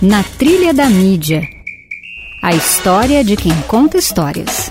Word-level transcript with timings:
Na 0.00 0.22
Trilha 0.22 0.72
da 0.72 0.88
Mídia. 0.88 1.42
A 2.40 2.54
história 2.54 3.24
de 3.24 3.34
quem 3.34 3.52
conta 3.62 3.98
histórias. 3.98 4.68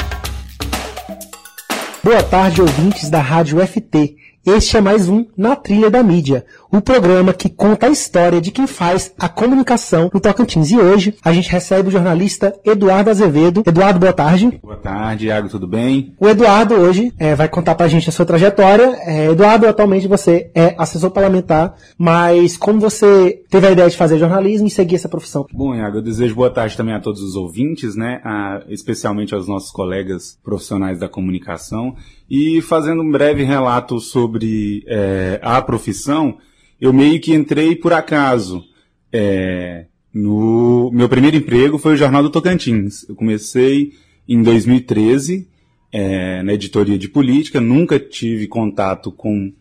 Boa 2.02 2.24
tarde, 2.24 2.62
ouvintes 2.62 3.10
da 3.10 3.20
Rádio 3.20 3.60
FT. 3.60 4.16
Este 4.46 4.78
é 4.78 4.82
mais 4.82 5.10
um 5.10 5.26
Na 5.36 5.54
Trilha 5.58 5.90
da 5.90 6.02
Mídia, 6.02 6.46
o 6.72 6.82
programa 6.82 7.34
que 7.34 7.50
conta 7.50 7.88
a 7.88 7.90
história 7.90 8.42
de 8.42 8.52
quem 8.52 8.68
faz 8.68 9.14
a 9.18 9.30
comunicação 9.30 10.10
no 10.14 10.20
Tocantins. 10.20 10.72
E 10.72 10.78
hoje 10.78 11.16
a 11.24 11.32
gente 11.32 11.50
recebe 11.50 11.90
o 11.90 11.92
jornalista 11.92 12.54
Eduardo 12.64 13.10
Azevedo. 13.10 13.64
Eduardo, 13.66 14.00
boa 14.00 14.14
tarde. 14.14 14.60
Boa 14.62 14.76
tarde, 14.76 15.28
Iago, 15.28 15.50
tudo 15.50 15.68
bem? 15.68 16.14
O 16.20 16.28
Eduardo 16.28 16.76
hoje 16.76 17.14
é, 17.18 17.36
vai 17.36 17.48
contar 17.48 17.76
pra 17.76 17.88
gente 17.88 18.10
a 18.10 18.12
sua 18.12 18.26
trajetória. 18.26 18.98
É, 19.02 19.32
Eduardo, 19.32 19.68
atualmente 19.68 20.08
você 20.08 20.52
é 20.54 20.76
assessor 20.78 21.12
parlamentar, 21.12 21.76
mas 21.98 22.58
como 22.58 22.80
você 22.80 23.42
teve 23.50 23.68
a 23.68 23.72
ideia 23.72 23.90
de 23.90 23.98
fazer 23.98 24.18
jornalismo 24.18 24.68
e 24.68 24.72
seguir 24.72 24.96
essa 24.96 25.10
profissão? 25.10 25.46
Bom, 25.54 25.74
Iago, 25.74 25.98
eu 25.98 26.02
desejo 26.02 26.36
boa 26.36 26.50
tarde 26.50 26.76
também 26.76 26.94
a 26.94 27.00
todos 27.00 27.22
os 27.22 27.36
ouvintes, 27.36 27.96
né? 27.96 28.22
A, 28.24 28.62
especialmente 28.70 29.34
aos 29.34 29.48
nossos 29.48 29.72
colegas 29.72 30.38
profissionais 30.44 31.00
da 31.00 31.08
comunicação. 31.08 31.96
E 32.30 32.62
fazendo 32.62 33.02
um 33.02 33.12
breve 33.12 33.44
relato 33.44 34.00
sobre 34.00 34.84
é, 34.88 35.40
a 35.42 35.62
profissão, 35.62 36.38
eu 36.80 36.94
meio 36.94 37.20
que 37.20 37.34
entrei 37.34 37.76
por 37.76 37.94
acaso. 37.94 38.64
É, 39.12 39.86
no 40.14 40.92
meu 40.94 41.08
primeiro 41.08 41.38
emprego 41.38 41.78
foi 41.78 41.94
o 41.94 41.98
Jornal 41.98 42.24
do 42.24 42.30
Tocantins. 42.30 43.08
Eu 43.08 43.16
comecei 43.16 43.94
em 44.28 44.42
2013 44.42 45.48
é, 45.92 46.44
na 46.44 46.54
editoria 46.54 46.98
de 46.98 47.08
política, 47.08 47.62
nunca 47.62 48.00
tive 48.00 48.48
contato 48.48 49.12
com 49.12 49.54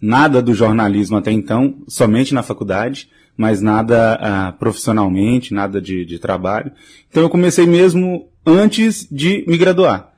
nada 0.00 0.40
do 0.40 0.54
jornalismo 0.54 1.16
até 1.16 1.30
então, 1.30 1.82
somente 1.88 2.34
na 2.34 2.42
faculdade, 2.42 3.08
mas 3.36 3.60
nada 3.60 4.18
ah, 4.20 4.52
profissionalmente, 4.52 5.54
nada 5.54 5.80
de, 5.80 6.04
de 6.04 6.18
trabalho. 6.18 6.72
Então 7.08 7.22
eu 7.22 7.30
comecei 7.30 7.66
mesmo 7.66 8.28
antes 8.46 9.06
de 9.10 9.44
me 9.46 9.56
graduar 9.56 10.12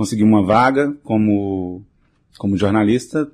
consegui 0.00 0.22
uma 0.22 0.42
vaga 0.42 0.96
como, 1.04 1.82
como 2.38 2.56
jornalista 2.56 3.30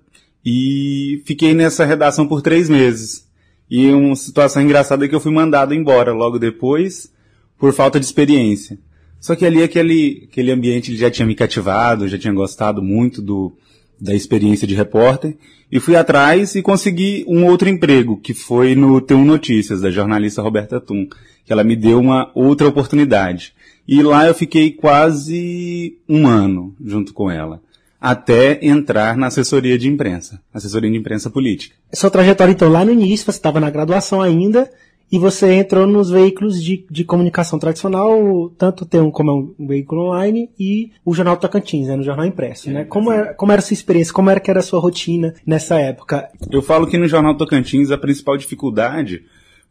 e 0.48 1.24
fiquei 1.24 1.52
nessa 1.54 1.84
redação 1.84 2.24
por 2.28 2.40
três 2.40 2.68
meses. 2.68 3.26
E 3.68 3.90
uma 3.90 4.14
situação 4.14 4.62
engraçada 4.62 5.04
é 5.04 5.08
que 5.08 5.14
eu 5.14 5.20
fui 5.20 5.32
mandado 5.32 5.74
embora 5.74 6.12
logo 6.12 6.38
depois 6.38 7.12
por 7.58 7.72
falta 7.72 7.98
de 7.98 8.06
experiência. 8.06 8.78
Só 9.18 9.34
que 9.34 9.44
ali 9.44 9.60
aquele, 9.60 10.28
aquele 10.30 10.52
ambiente 10.52 10.96
já 10.96 11.10
tinha 11.10 11.26
me 11.26 11.34
cativado, 11.34 12.06
já 12.06 12.16
tinha 12.16 12.32
gostado 12.32 12.80
muito 12.80 13.20
do, 13.20 13.52
da 14.00 14.14
experiência 14.14 14.68
de 14.68 14.76
repórter 14.76 15.36
e 15.72 15.80
fui 15.80 15.96
atrás 15.96 16.54
e 16.54 16.62
consegui 16.62 17.24
um 17.26 17.44
outro 17.44 17.68
emprego, 17.68 18.16
que 18.16 18.32
foi 18.32 18.76
no 18.76 19.00
T1 19.00 19.24
Notícias, 19.24 19.80
da 19.80 19.90
jornalista 19.90 20.42
Roberta 20.42 20.80
Tum, 20.80 21.08
que 21.44 21.52
ela 21.52 21.64
me 21.64 21.74
deu 21.74 21.98
uma 21.98 22.30
outra 22.36 22.68
oportunidade. 22.68 23.52
E 23.88 24.00
lá 24.00 24.28
eu 24.28 24.34
fiquei 24.34 24.70
quase 24.70 25.98
um 26.08 26.28
ano 26.28 26.72
junto 26.84 27.12
com 27.12 27.28
ela, 27.28 27.60
até 28.00 28.64
entrar 28.64 29.16
na 29.16 29.26
assessoria 29.26 29.78
de 29.78 29.88
imprensa, 29.88 30.40
assessoria 30.52 30.90
de 30.90 30.96
imprensa 30.96 31.30
política. 31.30 31.74
Sua 31.92 32.10
trajetória, 32.10 32.52
então, 32.52 32.70
lá 32.70 32.84
no 32.84 32.92
início, 32.92 33.26
você 33.26 33.38
estava 33.38 33.60
na 33.60 33.70
graduação 33.70 34.20
ainda, 34.20 34.70
e 35.10 35.18
você 35.18 35.52
entrou 35.52 35.86
nos 35.86 36.10
veículos 36.10 36.62
de, 36.62 36.84
de 36.90 37.04
comunicação 37.04 37.58
tradicional, 37.58 38.50
tanto 38.58 38.84
tem 38.84 39.00
um 39.00 39.10
como 39.10 39.54
um 39.58 39.66
veículo 39.66 40.08
online 40.08 40.50
e 40.58 40.90
o 41.04 41.14
Jornal 41.14 41.36
Tocantins, 41.36 41.86
né, 41.86 41.96
no 41.96 42.02
jornal 42.02 42.26
impresso, 42.26 42.70
né? 42.70 42.84
Como 42.84 43.12
era, 43.12 43.32
como 43.34 43.52
era 43.52 43.60
a 43.60 43.62
sua 43.62 43.74
experiência, 43.74 44.12
como 44.12 44.30
era 44.30 44.40
que 44.40 44.50
era 44.50 44.60
a 44.60 44.64
sua 44.64 44.80
rotina 44.80 45.34
nessa 45.46 45.78
época? 45.78 46.28
Eu 46.50 46.60
falo 46.60 46.86
que 46.86 46.98
no 46.98 47.06
Jornal 47.06 47.36
Tocantins 47.36 47.90
a 47.90 47.98
principal 47.98 48.36
dificuldade 48.36 49.22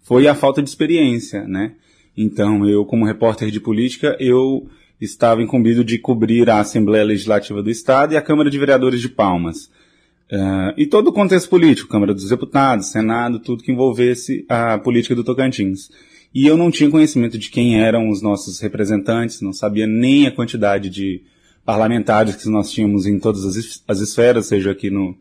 foi 0.02 0.28
a 0.28 0.36
falta 0.36 0.62
de 0.62 0.70
experiência, 0.70 1.46
né? 1.46 1.73
Então, 2.18 2.68
eu, 2.68 2.86
como 2.86 3.06
repórter 3.06 3.52
de 3.52 3.59
política, 3.59 4.16
eu 4.20 4.68
estava 5.00 5.42
incumbido 5.42 5.84
de 5.84 5.98
cobrir 5.98 6.50
a 6.50 6.60
Assembleia 6.60 7.04
Legislativa 7.04 7.62
do 7.62 7.69
Estado 7.69 8.14
e 8.14 8.18
a 8.18 8.22
Câmara 8.22 8.50
de 8.50 8.58
Vereadores 8.58 9.02
de 9.02 9.09
Palmas. 9.09 9.69
Uh, 10.31 10.74
e 10.75 10.88
todo 10.88 11.09
o 11.09 11.14
contexto 11.14 11.50
político, 11.50 11.90
Câmara 11.90 12.14
dos 12.14 12.30
Deputados, 12.30 12.88
Senado, 12.88 13.40
tudo 13.40 13.64
que 13.64 13.72
envolvesse 13.72 14.46
a 14.50 14.78
política 14.78 15.14
do 15.14 15.24
Tocantins. 15.24 15.90
E 16.34 16.47
eu 16.47 16.58
não 16.58 16.72
tinha 16.72 16.90
conhecimento 16.90 17.38
de 17.38 17.50
quem 17.50 17.80
eram 17.80 18.09
os 18.09 18.22
nossos 18.22 18.59
representantes, 18.59 19.42
não 19.42 19.53
sabia 19.53 19.86
nem 19.86 20.28
a 20.28 20.31
quantidade 20.31 20.90
de 20.90 21.22
parlamentares 21.64 22.36
que 22.36 22.50
nós 22.50 22.72
tínhamos 22.72 23.06
em 23.06 23.19
todas 23.19 23.46
as, 23.46 23.84
as 23.88 24.00
esferas, 24.00 24.48
seja 24.48 24.72
aqui 24.72 24.90
no, 24.90 25.16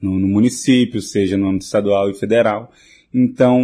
no, 0.00 0.18
no 0.18 0.28
município, 0.28 1.00
seja 1.00 1.36
no 1.36 1.48
âmbito 1.48 1.64
estadual 1.64 2.10
e 2.10 2.14
federal. 2.14 2.72
Então, 3.12 3.62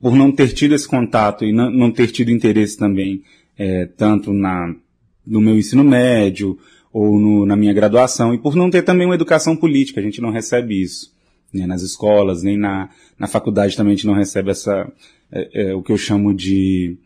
por 0.00 0.16
não 0.16 0.32
ter 0.32 0.52
tido 0.52 0.74
esse 0.74 0.88
contato 0.88 1.44
e 1.44 1.52
não, 1.52 1.70
não 1.70 1.90
ter 1.90 2.10
tido 2.10 2.30
interesse 2.30 2.76
também, 2.76 3.22
é, 3.56 3.86
tanto 3.86 4.32
na, 4.32 4.74
no 5.26 5.40
meu 5.40 5.56
ensino 5.58 5.84
médio 5.84 6.58
ou 6.92 7.18
no, 7.18 7.46
na 7.46 7.56
minha 7.56 7.72
graduação, 7.72 8.34
e 8.34 8.38
por 8.38 8.56
não 8.56 8.70
ter 8.70 8.82
também 8.82 9.06
uma 9.06 9.14
educação 9.14 9.54
política, 9.54 10.00
a 10.00 10.02
gente 10.02 10.20
não 10.20 10.30
recebe 10.30 10.80
isso. 10.80 11.12
Né, 11.52 11.66
nas 11.66 11.82
escolas, 11.82 12.44
nem 12.44 12.56
na, 12.56 12.90
na 13.18 13.26
faculdade 13.26 13.76
também 13.76 13.92
a 13.92 13.96
gente 13.96 14.06
não 14.06 14.14
recebe 14.14 14.52
essa, 14.52 14.90
é, 15.32 15.70
é, 15.70 15.74
o 15.74 15.82
que 15.82 15.90
eu 15.90 15.98
chamo 15.98 16.32
de 16.32 16.96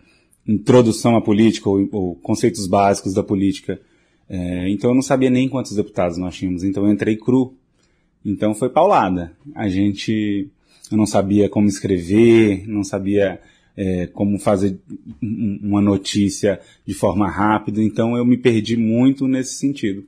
introdução 0.46 1.16
à 1.16 1.20
política 1.22 1.68
ou, 1.68 1.88
ou 1.90 2.14
conceitos 2.16 2.66
básicos 2.66 3.14
da 3.14 3.22
política. 3.22 3.80
É, 4.28 4.68
então 4.68 4.90
eu 4.90 4.94
não 4.94 5.02
sabia 5.02 5.30
nem 5.30 5.48
quantos 5.48 5.74
deputados 5.74 6.18
nós 6.18 6.36
tínhamos, 6.36 6.62
então 6.62 6.84
eu 6.84 6.92
entrei 6.92 7.16
cru. 7.16 7.54
Então 8.24 8.54
foi 8.54 8.68
paulada. 8.68 9.32
A 9.54 9.68
gente 9.68 10.50
eu 10.90 10.96
não 10.98 11.06
sabia 11.06 11.48
como 11.48 11.66
escrever, 11.66 12.68
não 12.68 12.84
sabia 12.84 13.40
é, 13.76 14.06
como 14.06 14.38
fazer 14.38 14.78
uma 15.20 15.80
notícia 15.80 16.60
de 16.86 16.94
forma 16.94 17.28
rápida, 17.28 17.82
então 17.82 18.16
eu 18.16 18.24
me 18.24 18.36
perdi 18.36 18.76
muito 18.76 19.26
nesse 19.26 19.54
sentido. 19.54 20.04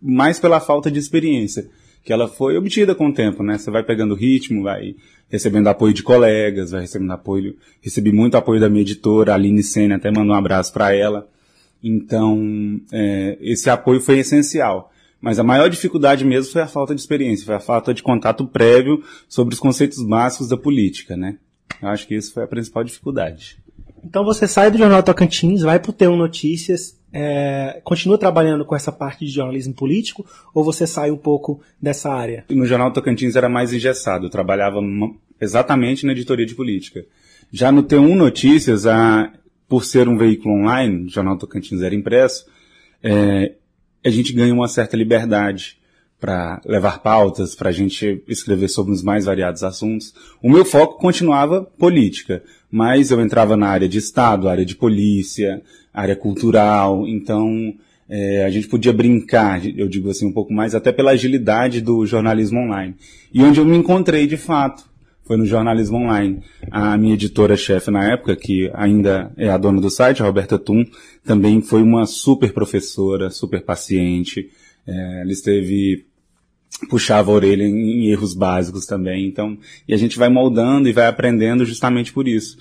Mais 0.00 0.38
pela 0.38 0.60
falta 0.60 0.90
de 0.90 0.98
experiência, 0.98 1.68
que 2.02 2.12
ela 2.12 2.28
foi 2.28 2.56
obtida 2.56 2.94
com 2.94 3.08
o 3.08 3.12
tempo, 3.12 3.42
né? 3.42 3.58
Você 3.58 3.70
vai 3.70 3.82
pegando 3.82 4.14
ritmo, 4.14 4.62
vai 4.62 4.94
recebendo 5.28 5.68
apoio 5.68 5.94
de 5.94 6.02
colegas, 6.02 6.70
vai 6.70 6.80
recebendo 6.80 7.12
apoio, 7.12 7.56
recebi 7.80 8.12
muito 8.12 8.36
apoio 8.36 8.60
da 8.60 8.68
minha 8.68 8.82
editora, 8.82 9.34
Aline 9.34 9.62
Senna, 9.62 9.96
até 9.96 10.10
mandou 10.10 10.34
um 10.34 10.38
abraço 10.38 10.72
para 10.72 10.94
ela. 10.94 11.28
Então, 11.82 12.80
é, 12.92 13.38
esse 13.40 13.70
apoio 13.70 14.00
foi 14.00 14.18
essencial. 14.18 14.90
Mas 15.20 15.38
a 15.38 15.44
maior 15.44 15.68
dificuldade 15.68 16.24
mesmo 16.24 16.52
foi 16.52 16.62
a 16.62 16.66
falta 16.66 16.94
de 16.94 17.00
experiência, 17.00 17.44
foi 17.44 17.54
a 17.54 17.60
falta 17.60 17.92
de 17.92 18.02
contato 18.02 18.46
prévio 18.46 19.04
sobre 19.28 19.54
os 19.54 19.60
conceitos 19.60 20.02
básicos 20.02 20.48
da 20.48 20.56
política, 20.56 21.14
né? 21.16 21.36
Eu 21.82 21.88
acho 21.88 22.06
que 22.06 22.14
isso 22.14 22.32
foi 22.32 22.44
a 22.44 22.48
principal 22.48 22.84
dificuldade. 22.84 23.58
Então 24.04 24.24
você 24.24 24.46
sai 24.46 24.70
do 24.70 24.78
Jornal 24.78 25.02
Tocantins, 25.02 25.62
vai 25.62 25.78
para 25.78 25.90
o 25.90 25.94
T1 25.94 26.16
Notícias, 26.16 26.98
é, 27.12 27.80
continua 27.84 28.16
trabalhando 28.16 28.64
com 28.64 28.74
essa 28.74 28.92
parte 28.92 29.24
de 29.24 29.32
jornalismo 29.32 29.74
político 29.74 30.24
ou 30.54 30.64
você 30.64 30.86
sai 30.86 31.10
um 31.10 31.16
pouco 31.16 31.60
dessa 31.80 32.10
área? 32.10 32.44
No 32.48 32.64
Jornal 32.66 32.92
Tocantins 32.92 33.36
era 33.36 33.48
mais 33.48 33.72
engessado, 33.72 34.26
eu 34.26 34.30
trabalhava 34.30 34.80
exatamente 35.40 36.06
na 36.06 36.12
editoria 36.12 36.46
de 36.46 36.54
política. 36.54 37.04
Já 37.52 37.72
no 37.72 37.82
T1 37.82 38.14
Notícias, 38.14 38.86
a, 38.86 39.32
por 39.68 39.84
ser 39.84 40.08
um 40.08 40.16
veículo 40.16 40.54
online, 40.54 41.06
o 41.06 41.08
Jornal 41.08 41.36
Tocantins 41.36 41.82
era 41.82 41.94
impresso, 41.94 42.46
é, 43.02 43.54
a 44.04 44.10
gente 44.10 44.32
ganha 44.32 44.54
uma 44.54 44.68
certa 44.68 44.96
liberdade 44.96 45.79
para 46.20 46.60
levar 46.66 47.00
pautas, 47.00 47.54
para 47.54 47.70
a 47.70 47.72
gente 47.72 48.22
escrever 48.28 48.68
sobre 48.68 48.92
os 48.92 49.02
mais 49.02 49.24
variados 49.24 49.64
assuntos. 49.64 50.14
O 50.42 50.50
meu 50.50 50.64
foco 50.64 50.98
continuava 50.98 51.62
política, 51.62 52.42
mas 52.70 53.10
eu 53.10 53.20
entrava 53.20 53.56
na 53.56 53.68
área 53.68 53.88
de 53.88 53.98
Estado, 53.98 54.48
área 54.48 54.64
de 54.64 54.76
polícia, 54.76 55.62
área 55.92 56.14
cultural, 56.14 57.08
então 57.08 57.74
é, 58.08 58.44
a 58.44 58.50
gente 58.50 58.68
podia 58.68 58.92
brincar, 58.92 59.64
eu 59.66 59.88
digo 59.88 60.10
assim, 60.10 60.26
um 60.26 60.32
pouco 60.32 60.52
mais, 60.52 60.74
até 60.74 60.92
pela 60.92 61.12
agilidade 61.12 61.80
do 61.80 62.04
jornalismo 62.04 62.60
online. 62.60 62.94
E 63.32 63.42
onde 63.42 63.58
eu 63.58 63.64
me 63.64 63.76
encontrei 63.76 64.26
de 64.26 64.36
fato 64.36 64.90
foi 65.30 65.36
no 65.36 65.46
jornalismo 65.46 65.96
online. 65.96 66.42
A 66.72 66.98
minha 66.98 67.14
editora-chefe 67.14 67.88
na 67.88 68.02
época, 68.12 68.34
que 68.34 68.68
ainda 68.74 69.32
é 69.36 69.48
a 69.48 69.56
dona 69.56 69.80
do 69.80 69.88
site, 69.88 70.20
a 70.20 70.26
Roberta 70.26 70.58
Tum, 70.58 70.84
também 71.24 71.60
foi 71.60 71.84
uma 71.84 72.04
super 72.04 72.52
professora, 72.52 73.30
super 73.30 73.62
paciente. 73.62 74.50
É, 74.84 75.20
ela 75.20 75.30
esteve 75.30 76.04
puxava 76.88 77.30
a 77.30 77.34
orelha 77.34 77.64
em, 77.64 78.04
em 78.04 78.10
erros 78.10 78.34
básicos 78.34 78.86
também. 78.86 79.26
Então, 79.26 79.58
e 79.86 79.94
a 79.94 79.96
gente 79.96 80.18
vai 80.18 80.28
moldando 80.28 80.88
e 80.88 80.92
vai 80.92 81.06
aprendendo 81.06 81.64
justamente 81.64 82.12
por 82.12 82.28
isso. 82.28 82.58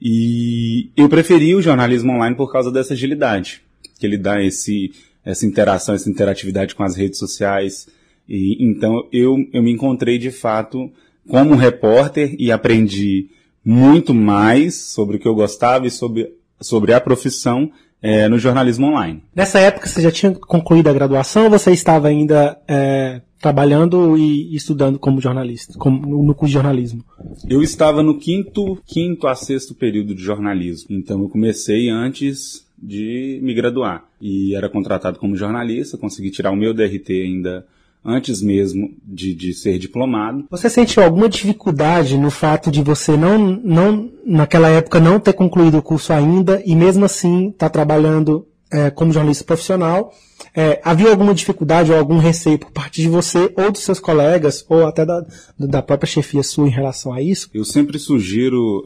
E 0.00 0.90
eu 0.96 1.08
preferi 1.08 1.54
o 1.54 1.62
jornalismo 1.62 2.12
online 2.12 2.36
por 2.36 2.52
causa 2.52 2.70
dessa 2.70 2.94
agilidade, 2.94 3.62
que 3.98 4.06
ele 4.06 4.18
dá 4.18 4.42
esse, 4.42 4.92
essa 5.24 5.46
interação, 5.46 5.94
essa 5.94 6.10
interatividade 6.10 6.74
com 6.74 6.82
as 6.82 6.94
redes 6.94 7.18
sociais. 7.18 7.88
E 8.28 8.56
então 8.60 9.06
eu, 9.12 9.36
eu 9.52 9.62
me 9.62 9.72
encontrei 9.72 10.18
de 10.18 10.30
fato 10.30 10.90
como 11.28 11.54
repórter 11.54 12.36
e 12.38 12.52
aprendi 12.52 13.28
muito 13.64 14.14
mais 14.14 14.76
sobre 14.76 15.16
o 15.16 15.18
que 15.18 15.26
eu 15.26 15.34
gostava 15.34 15.86
e 15.86 15.90
sobre, 15.90 16.32
sobre 16.60 16.92
a 16.92 17.00
profissão 17.00 17.70
é, 18.00 18.28
no 18.28 18.38
jornalismo 18.38 18.86
online. 18.86 19.22
Nessa 19.34 19.58
época 19.58 19.88
você 19.88 20.00
já 20.00 20.12
tinha 20.12 20.32
concluído 20.32 20.88
a 20.88 20.92
graduação 20.92 21.44
ou 21.44 21.50
você 21.50 21.72
estava 21.72 22.06
ainda 22.06 22.56
é, 22.68 23.20
trabalhando 23.40 24.16
e 24.16 24.54
estudando 24.54 24.98
como 24.98 25.20
jornalista, 25.20 25.74
como, 25.78 26.24
no 26.24 26.34
curso 26.34 26.48
de 26.48 26.54
jornalismo? 26.54 27.04
Eu 27.48 27.62
estava 27.62 28.02
no 28.02 28.18
quinto, 28.18 28.78
quinto 28.86 29.26
a 29.26 29.34
sexto 29.34 29.74
período 29.74 30.14
de 30.14 30.22
jornalismo. 30.22 30.88
Então 30.90 31.20
eu 31.20 31.28
comecei 31.28 31.88
antes 31.88 32.66
de 32.78 33.40
me 33.42 33.54
graduar. 33.54 34.04
E 34.20 34.54
era 34.54 34.68
contratado 34.68 35.18
como 35.18 35.36
jornalista, 35.36 35.98
consegui 35.98 36.30
tirar 36.30 36.50
o 36.50 36.56
meu 36.56 36.74
DRT 36.74 37.10
ainda 37.10 37.66
antes 38.04 38.40
mesmo 38.40 38.94
de, 39.02 39.34
de 39.34 39.52
ser 39.52 39.78
diplomado. 39.78 40.44
Você 40.50 40.70
sentiu 40.70 41.02
alguma 41.02 41.28
dificuldade 41.28 42.16
no 42.16 42.30
fato 42.30 42.70
de 42.70 42.80
você 42.80 43.16
não, 43.16 43.38
não, 43.38 44.10
naquela 44.24 44.68
época, 44.68 45.00
não 45.00 45.18
ter 45.18 45.32
concluído 45.32 45.78
o 45.78 45.82
curso 45.82 46.12
ainda 46.12 46.62
e 46.64 46.76
mesmo 46.76 47.04
assim 47.04 47.48
estar 47.48 47.66
tá 47.66 47.70
trabalhando 47.70 48.46
é, 48.70 48.90
como 48.90 49.12
jornalista 49.12 49.44
profissional? 49.44 50.12
É, 50.58 50.80
havia 50.82 51.10
alguma 51.10 51.34
dificuldade 51.34 51.92
ou 51.92 51.98
algum 51.98 52.16
receio 52.16 52.58
por 52.58 52.70
parte 52.70 53.02
de 53.02 53.08
você 53.10 53.52
ou 53.54 53.70
dos 53.70 53.82
seus 53.82 54.00
colegas 54.00 54.64
ou 54.70 54.86
até 54.86 55.04
da, 55.04 55.22
da 55.58 55.82
própria 55.82 56.08
chefia 56.08 56.42
sua 56.42 56.66
em 56.66 56.70
relação 56.70 57.12
a 57.12 57.20
isso? 57.20 57.50
Eu 57.52 57.62
sempre 57.62 57.98
sugiro 57.98 58.82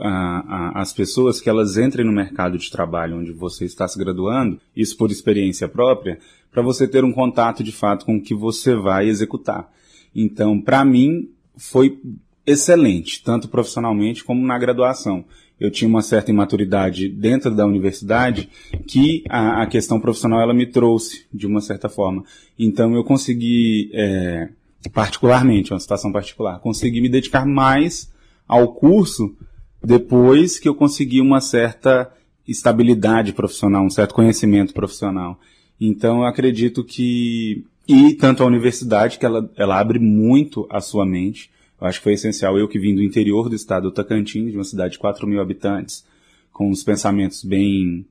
às 0.75 0.93
pessoas 0.93 1.41
que 1.41 1.49
elas 1.49 1.77
entrem 1.77 2.05
no 2.05 2.11
mercado 2.13 2.59
de 2.59 2.69
trabalho 2.69 3.19
onde 3.19 3.31
você 3.31 3.65
está 3.65 3.87
se 3.87 3.97
graduando, 3.97 4.59
isso 4.75 4.97
por 4.97 5.13
experiência 5.13 5.69
própria, 5.69 6.19
para 6.51 6.61
você 6.61 6.89
ter 6.89 7.05
um 7.05 7.13
contato 7.13 7.63
de 7.63 7.71
fato 7.71 8.05
com 8.05 8.17
o 8.17 8.21
que 8.21 8.35
você 8.35 8.75
vai 8.75 9.09
executar. 9.09 9.71
Então, 10.13 10.61
para 10.61 10.85
mim, 10.85 11.31
foi 11.57 12.01
excelente, 12.45 13.23
tanto 13.23 13.47
profissionalmente 13.47 14.25
como 14.25 14.45
na 14.45 14.59
graduação. 14.59 15.25
Eu 15.61 15.71
tinha 15.71 15.89
uma 15.89 16.03
certa 16.03 16.31
imaturidade 16.31 17.09
dentro 17.09 17.55
da 17.55 17.67
universidade 17.67 18.49
que 18.87 19.23
a, 19.29 19.63
a 19.63 19.67
questão 19.67 20.01
profissional 20.01 20.41
ela 20.41 20.55
me 20.55 20.67
trouxe 20.67 21.27
de 21.33 21.47
uma 21.47 21.61
certa 21.61 21.89
forma. 21.89 22.25
Então 22.59 22.95
eu 22.95 23.05
consegui, 23.05 23.91
é, 23.93 24.49
particularmente, 24.93 25.73
uma 25.73 25.81
situação 25.81 26.11
particular, 26.11 26.59
consegui 26.61 27.01
me 27.01 27.09
dedicar 27.09 27.45
mais 27.45 28.11
ao 28.49 28.73
curso 28.73 29.37
depois 29.83 30.59
que 30.59 30.69
eu 30.69 30.75
consegui 30.75 31.21
uma 31.21 31.41
certa 31.41 32.11
estabilidade 32.47 33.33
profissional, 33.33 33.85
um 33.85 33.91
certo 33.91 34.15
conhecimento 34.15 34.75
profissional. 34.75 35.39
Então, 35.81 36.19
eu 36.19 36.25
acredito 36.25 36.85
que, 36.85 37.65
e 37.89 38.13
tanto 38.15 38.43
a 38.43 38.47
universidade, 38.47 39.19
que 39.19 39.25
ela, 39.25 39.51
ela 39.57 39.79
abre 39.79 39.99
muito 39.99 40.67
a 40.69 40.81
sua 40.81 41.07
mente, 41.07 41.51
eu 41.81 41.87
acho 41.87 41.99
que 41.99 42.05
foi 42.05 42.13
essencial. 42.15 42.59
Eu 42.59 42.69
que 42.69 42.79
vim 42.79 42.95
do 42.95 43.03
interior 43.03 43.49
do 43.49 43.57
estado 43.57 43.85
do 43.85 43.95
Tocantins, 43.95 44.51
de 44.51 44.57
uma 44.57 44.65
cidade 44.65 44.93
de 44.93 44.99
4 44.99 45.27
mil 45.27 45.41
habitantes, 45.41 46.05
com 46.53 46.71
os 46.71 46.85
pensamentos 46.85 47.43
bem, 47.43 48.05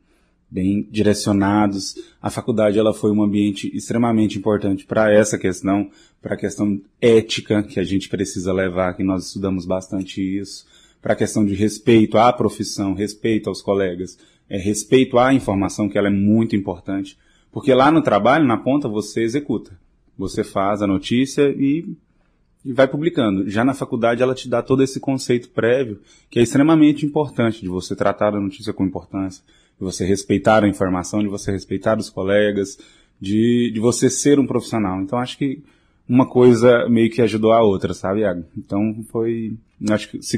bem 0.49 0.87
direcionados. 0.89 1.95
A 2.21 2.29
faculdade 2.29 2.79
ela 2.79 2.93
foi 2.93 3.11
um 3.11 3.21
ambiente 3.21 3.69
extremamente 3.75 4.37
importante 4.37 4.85
para 4.85 5.13
essa 5.13 5.37
questão, 5.37 5.89
para 6.21 6.33
a 6.33 6.37
questão 6.37 6.81
ética 7.01 7.61
que 7.61 7.79
a 7.79 7.83
gente 7.83 8.09
precisa 8.09 8.51
levar, 8.51 8.95
que 8.95 9.03
nós 9.03 9.27
estudamos 9.27 9.65
bastante 9.65 10.21
isso, 10.21 10.65
para 11.01 11.13
a 11.13 11.15
questão 11.15 11.45
de 11.45 11.53
respeito 11.53 12.17
à 12.17 12.33
profissão, 12.33 12.93
respeito 12.93 13.49
aos 13.49 13.61
colegas, 13.61 14.17
é, 14.49 14.57
respeito 14.57 15.17
à 15.17 15.33
informação, 15.33 15.87
que 15.87 15.97
ela 15.97 16.07
é 16.07 16.11
muito 16.11 16.55
importante. 16.55 17.17
Porque 17.51 17.73
lá 17.73 17.91
no 17.91 18.01
trabalho, 18.01 18.45
na 18.45 18.57
ponta, 18.57 18.87
você 18.87 19.21
executa. 19.21 19.79
Você 20.17 20.43
faz 20.43 20.81
a 20.81 20.87
notícia 20.87 21.49
e, 21.49 21.85
e 22.63 22.73
vai 22.73 22.87
publicando. 22.87 23.49
Já 23.49 23.63
na 23.63 23.73
faculdade, 23.73 24.21
ela 24.21 24.35
te 24.35 24.49
dá 24.49 24.61
todo 24.61 24.83
esse 24.83 24.99
conceito 24.99 25.49
prévio, 25.49 25.99
que 26.29 26.39
é 26.39 26.41
extremamente 26.41 27.05
importante, 27.05 27.61
de 27.61 27.67
você 27.67 27.95
tratar 27.95 28.35
a 28.35 28.39
notícia 28.39 28.73
com 28.73 28.85
importância, 28.85 29.43
de 29.77 29.83
você 29.83 30.05
respeitar 30.05 30.63
a 30.63 30.67
informação, 30.67 31.21
de 31.21 31.27
você 31.27 31.51
respeitar 31.51 31.97
os 31.97 32.09
colegas, 32.09 32.77
de, 33.19 33.71
de 33.73 33.79
você 33.79 34.09
ser 34.09 34.39
um 34.39 34.47
profissional. 34.47 35.01
Então, 35.01 35.19
acho 35.19 35.37
que 35.37 35.63
uma 36.09 36.25
coisa 36.25 36.89
meio 36.89 37.11
que 37.11 37.21
ajudou 37.21 37.51
a 37.51 37.61
outra, 37.61 37.93
sabe, 37.93 38.21
Iago? 38.21 38.43
Então 38.57 38.95
foi. 39.11 39.53
Acho 39.91 40.09
que 40.09 40.21
se 40.23 40.37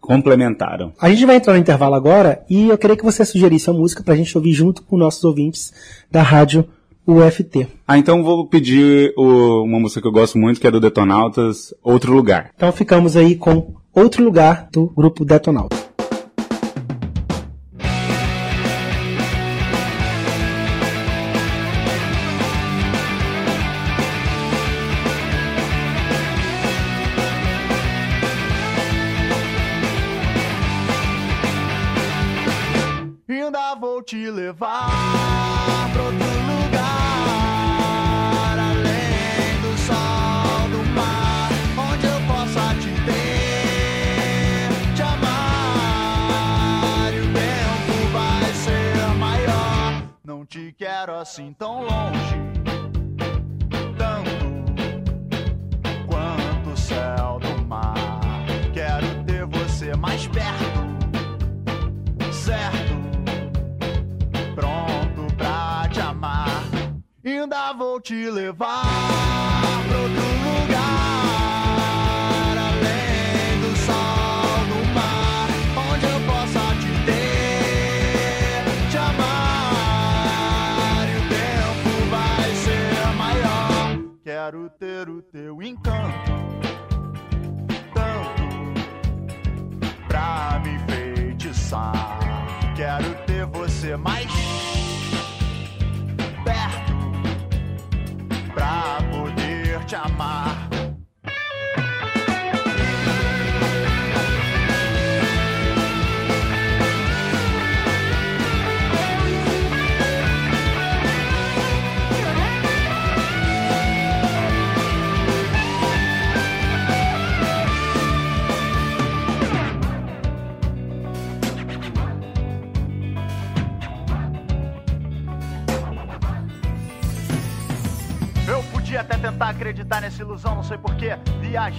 complementaram. 0.00 0.92
A 0.98 1.10
gente 1.10 1.26
vai 1.26 1.36
entrar 1.36 1.52
no 1.52 1.60
intervalo 1.60 1.94
agora 1.94 2.42
e 2.48 2.70
eu 2.70 2.78
queria 2.78 2.96
que 2.96 3.04
você 3.04 3.24
sugerisse 3.24 3.70
uma 3.70 3.78
música 3.78 4.02
pra 4.02 4.16
gente 4.16 4.36
ouvir 4.36 4.52
junto 4.52 4.82
com 4.82 4.96
nossos 4.96 5.22
ouvintes 5.22 5.72
da 6.10 6.22
rádio 6.22 6.66
UFT. 7.14 7.66
Ah, 7.86 7.98
então 7.98 8.22
vou 8.22 8.46
pedir 8.46 9.12
o, 9.16 9.62
uma 9.64 9.80
música 9.80 10.00
que 10.00 10.06
eu 10.06 10.12
gosto 10.12 10.38
muito, 10.38 10.60
que 10.60 10.66
é 10.66 10.70
do 10.70 10.80
Detonautas, 10.80 11.74
Outro 11.82 12.12
Lugar. 12.12 12.50
Então 12.56 12.72
ficamos 12.72 13.16
aí 13.16 13.36
com 13.36 13.74
Outro 13.94 14.22
Lugar 14.24 14.68
do 14.72 14.86
grupo 14.86 15.24
Detonautas. 15.24 15.79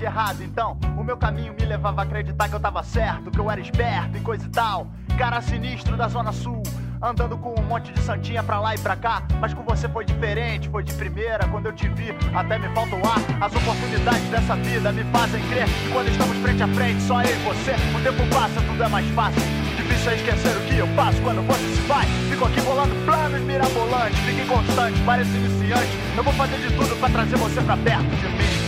Errado, 0.01 0.41
então. 0.41 0.79
O 0.97 1.03
meu 1.03 1.15
caminho 1.15 1.53
me 1.53 1.63
levava 1.63 2.01
a 2.01 2.03
acreditar 2.03 2.49
que 2.49 2.55
eu 2.55 2.59
tava 2.59 2.81
certo, 2.81 3.29
que 3.29 3.39
eu 3.39 3.51
era 3.51 3.61
esperto 3.61 4.17
e 4.17 4.19
coisa 4.19 4.45
e 4.45 4.49
tal. 4.49 4.87
Cara 5.15 5.39
sinistro 5.41 5.95
da 5.95 6.07
Zona 6.07 6.31
Sul, 6.31 6.63
andando 6.99 7.37
com 7.37 7.53
um 7.59 7.63
monte 7.63 7.93
de 7.93 8.01
santinha 8.01 8.41
pra 8.41 8.59
lá 8.59 8.73
e 8.73 8.79
pra 8.79 8.95
cá. 8.95 9.21
Mas 9.39 9.53
com 9.53 9.61
você 9.61 9.87
foi 9.87 10.03
diferente, 10.03 10.67
foi 10.69 10.83
de 10.83 10.91
primeira. 10.93 11.47
Quando 11.47 11.67
eu 11.67 11.73
te 11.73 11.87
vi, 11.87 12.09
até 12.33 12.57
me 12.57 12.67
falta 12.73 12.95
o 12.95 13.07
ar. 13.07 13.19
As 13.39 13.53
oportunidades 13.55 14.27
dessa 14.29 14.55
vida 14.55 14.91
me 14.91 15.03
fazem 15.11 15.41
crer 15.49 15.65
que 15.65 15.91
quando 15.91 16.07
estamos 16.07 16.35
frente 16.37 16.63
a 16.63 16.67
frente, 16.69 17.01
só 17.03 17.21
eu 17.21 17.29
e 17.29 17.43
você, 17.43 17.71
o 17.95 18.01
tempo 18.01 18.35
passa, 18.35 18.59
tudo 18.59 18.83
é 18.83 18.87
mais 18.87 19.07
fácil. 19.09 19.41
Difícil 19.77 20.11
é 20.11 20.15
esquecer 20.15 20.57
o 20.57 20.61
que 20.61 20.77
eu 20.77 20.87
faço 20.95 21.21
quando 21.21 21.45
você 21.45 21.75
se 21.75 21.81
vai. 21.81 22.05
Fico 22.27 22.45
aqui 22.45 22.61
bolando 22.61 22.95
planos 23.05 23.41
mirabolantes, 23.41 24.17
fique 24.21 24.47
constante, 24.47 24.99
parece 25.05 25.29
iniciante. 25.37 25.91
Eu 26.17 26.23
vou 26.23 26.33
fazer 26.33 26.57
de 26.57 26.75
tudo 26.75 26.99
pra 26.99 27.09
trazer 27.09 27.37
você 27.37 27.61
pra 27.61 27.77
perto 27.77 28.15
de 28.15 28.27
mim. 28.29 28.60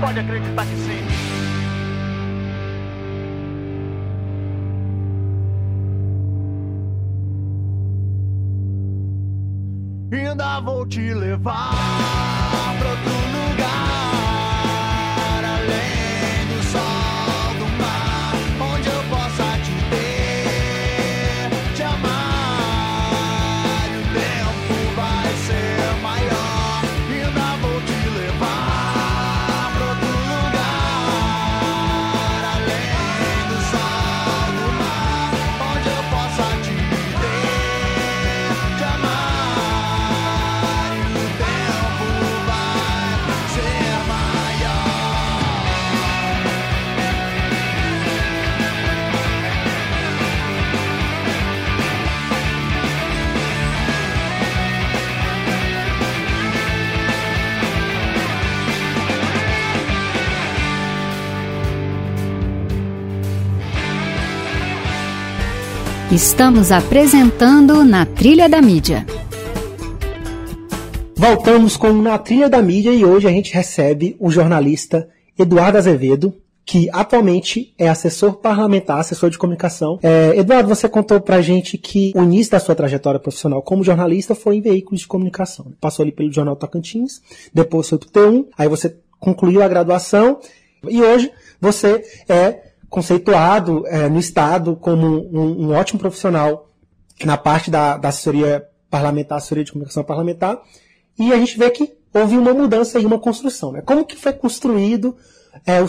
Pode 0.00 0.20
acreditar 0.20 0.66
que 0.66 0.76
sim. 0.76 1.06
Ainda 10.12 10.60
vou 10.60 10.86
te 10.86 11.14
levar 11.14 11.70
pra 12.78 12.90
outro 12.90 13.10
lugar. 13.50 13.85
Estamos 66.16 66.72
apresentando 66.72 67.84
Na 67.84 68.06
Trilha 68.06 68.48
da 68.48 68.62
Mídia. 68.62 69.04
Voltamos 71.14 71.76
com 71.76 71.92
Na 71.92 72.16
Trilha 72.16 72.48
da 72.48 72.62
Mídia 72.62 72.90
e 72.90 73.04
hoje 73.04 73.28
a 73.28 73.30
gente 73.30 73.52
recebe 73.52 74.16
o 74.18 74.30
jornalista 74.30 75.10
Eduardo 75.38 75.76
Azevedo, 75.76 76.34
que 76.64 76.88
atualmente 76.90 77.74
é 77.76 77.86
assessor 77.86 78.36
parlamentar, 78.36 78.98
assessor 78.98 79.28
de 79.28 79.36
comunicação. 79.36 79.98
É, 80.02 80.34
Eduardo, 80.38 80.70
você 80.70 80.88
contou 80.88 81.20
pra 81.20 81.42
gente 81.42 81.76
que 81.76 82.14
o 82.16 82.22
início 82.22 82.52
da 82.52 82.60
sua 82.60 82.74
trajetória 82.74 83.20
profissional 83.20 83.60
como 83.60 83.84
jornalista 83.84 84.34
foi 84.34 84.56
em 84.56 84.62
veículos 84.62 85.02
de 85.02 85.06
comunicação. 85.06 85.74
Passou 85.78 86.02
ali 86.02 86.12
pelo 86.12 86.32
Jornal 86.32 86.56
Tocantins, 86.56 87.20
depois 87.52 87.90
foi 87.90 87.98
pro 87.98 88.08
T1, 88.08 88.46
aí 88.56 88.70
você 88.70 88.96
concluiu 89.20 89.62
a 89.62 89.68
graduação 89.68 90.40
e 90.88 91.02
hoje 91.02 91.30
você 91.60 92.02
é 92.26 92.65
conceituado 92.88 93.86
é, 93.86 94.08
no 94.08 94.18
Estado 94.18 94.76
como 94.76 95.06
um, 95.06 95.66
um, 95.66 95.72
ótimo 95.72 95.98
profissional 95.98 96.70
na 97.24 97.36
parte 97.36 97.70
da, 97.70 97.96
da 97.96 98.08
assessoria 98.08 98.66
parlamentar, 98.90 99.38
assessoria 99.38 99.64
de 99.64 99.72
comunicação 99.72 100.04
parlamentar, 100.04 100.60
e 101.18 101.32
a 101.32 101.36
gente 101.36 101.58
vê 101.58 101.70
que 101.70 101.94
houve 102.12 102.36
uma 102.36 102.54
mudança 102.54 102.98
e 103.00 103.06
uma 103.06 103.18
construção. 103.18 103.72
Né? 103.72 103.82
Como 103.82 104.04
que 104.04 104.16
foi 104.16 104.32
construído 104.32 105.16
é, 105.64 105.80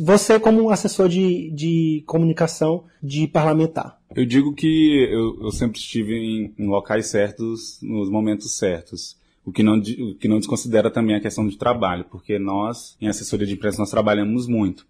você 0.00 0.40
como 0.40 0.70
assessor 0.70 1.08
de, 1.08 1.50
de 1.50 2.02
comunicação 2.06 2.84
de 3.02 3.26
parlamentar? 3.26 3.98
Eu 4.14 4.24
digo 4.24 4.52
que 4.54 5.08
eu, 5.10 5.44
eu 5.44 5.50
sempre 5.50 5.78
estive 5.78 6.14
em, 6.14 6.54
em, 6.58 6.66
locais 6.66 7.06
certos, 7.06 7.78
nos 7.82 8.08
momentos 8.10 8.56
certos. 8.56 9.16
O 9.44 9.52
que, 9.52 9.62
não, 9.62 9.76
o 9.76 10.14
que 10.14 10.26
não 10.26 10.38
desconsidera 10.38 10.90
também 10.90 11.16
a 11.16 11.20
questão 11.20 11.46
de 11.46 11.58
trabalho, 11.58 12.06
porque 12.10 12.38
nós, 12.38 12.96
em 13.00 13.08
assessoria 13.08 13.46
de 13.46 13.52
imprensa, 13.52 13.78
nós 13.78 13.90
trabalhamos 13.90 14.46
muito. 14.46 14.86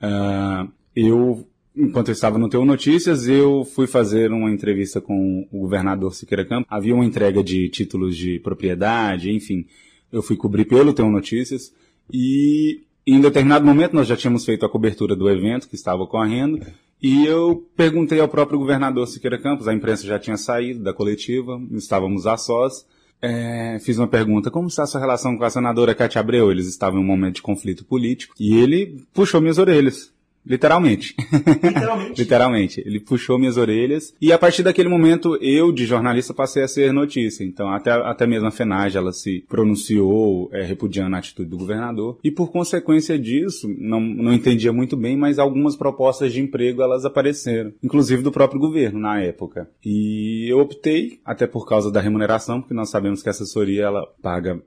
Uh, 0.00 0.70
eu, 1.06 1.46
enquanto 1.76 2.08
eu 2.08 2.12
estava 2.12 2.38
no 2.38 2.48
Teu 2.48 2.64
Notícias, 2.64 3.28
eu 3.28 3.64
fui 3.64 3.86
fazer 3.86 4.32
uma 4.32 4.50
entrevista 4.50 5.00
com 5.00 5.46
o 5.52 5.60
governador 5.60 6.12
Siqueira 6.12 6.44
Campos. 6.44 6.66
Havia 6.68 6.94
uma 6.94 7.04
entrega 7.04 7.42
de 7.42 7.68
títulos 7.68 8.16
de 8.16 8.40
propriedade, 8.40 9.30
enfim. 9.30 9.64
Eu 10.10 10.22
fui 10.22 10.36
cobrir 10.36 10.64
pelo 10.64 10.92
Teu 10.92 11.08
Notícias 11.08 11.72
e 12.12 12.82
em 13.06 13.20
determinado 13.20 13.64
momento 13.64 13.92
nós 13.92 14.08
já 14.08 14.16
tínhamos 14.16 14.44
feito 14.44 14.66
a 14.66 14.68
cobertura 14.68 15.14
do 15.14 15.28
evento 15.28 15.68
que 15.68 15.76
estava 15.76 16.02
ocorrendo 16.02 16.60
e 17.00 17.24
eu 17.26 17.64
perguntei 17.76 18.18
ao 18.18 18.28
próprio 18.28 18.58
governador 18.58 19.06
Siqueira 19.06 19.38
Campos, 19.38 19.68
a 19.68 19.74
imprensa 19.74 20.04
já 20.04 20.18
tinha 20.18 20.36
saído 20.36 20.82
da 20.82 20.92
coletiva, 20.92 21.60
estávamos 21.72 22.26
a 22.26 22.36
sós, 22.36 22.84
é, 23.22 23.78
fiz 23.80 23.98
uma 23.98 24.08
pergunta, 24.08 24.50
como 24.50 24.66
está 24.66 24.82
a 24.82 24.86
sua 24.86 25.00
relação 25.00 25.36
com 25.36 25.44
a 25.44 25.50
senadora 25.50 25.94
Cátia 25.94 26.20
Abreu? 26.20 26.50
Eles 26.50 26.66
estavam 26.66 26.98
em 26.98 27.02
um 27.04 27.06
momento 27.06 27.36
de 27.36 27.42
conflito 27.42 27.84
político 27.84 28.34
e 28.38 28.56
ele 28.56 29.04
puxou 29.12 29.40
minhas 29.40 29.58
orelhas. 29.58 30.12
Literalmente. 30.48 31.14
Literalmente. 31.62 32.14
Literalmente. 32.22 32.82
Ele 32.84 32.98
puxou 32.98 33.38
minhas 33.38 33.56
orelhas. 33.56 34.14
E 34.20 34.32
a 34.32 34.38
partir 34.38 34.62
daquele 34.62 34.88
momento, 34.88 35.36
eu, 35.42 35.70
de 35.70 35.84
jornalista, 35.84 36.32
passei 36.32 36.62
a 36.62 36.68
ser 36.68 36.92
notícia. 36.92 37.44
Então, 37.44 37.68
até, 37.68 37.90
até 37.90 38.26
mesmo 38.26 38.48
a 38.48 38.50
FENAGE, 38.50 38.96
ela 38.96 39.12
se 39.12 39.44
pronunciou 39.48 40.48
é, 40.52 40.62
repudiando 40.62 41.14
a 41.14 41.18
atitude 41.18 41.50
do 41.50 41.58
governador. 41.58 42.18
E 42.24 42.30
por 42.30 42.50
consequência 42.50 43.18
disso, 43.18 43.68
não, 43.78 44.00
não 44.00 44.32
entendia 44.32 44.72
muito 44.72 44.96
bem, 44.96 45.16
mas 45.16 45.38
algumas 45.38 45.76
propostas 45.76 46.32
de 46.32 46.40
emprego, 46.40 46.82
elas 46.82 47.04
apareceram. 47.04 47.72
Inclusive 47.82 48.22
do 48.22 48.32
próprio 48.32 48.60
governo, 48.60 48.98
na 48.98 49.20
época. 49.20 49.68
E 49.84 50.46
eu 50.50 50.58
optei, 50.60 51.20
até 51.24 51.46
por 51.46 51.66
causa 51.66 51.92
da 51.92 52.00
remuneração, 52.00 52.60
porque 52.60 52.74
nós 52.74 52.88
sabemos 52.88 53.22
que 53.22 53.28
a 53.28 53.30
assessoria, 53.30 53.84
ela 53.84 54.06
paga 54.22 54.60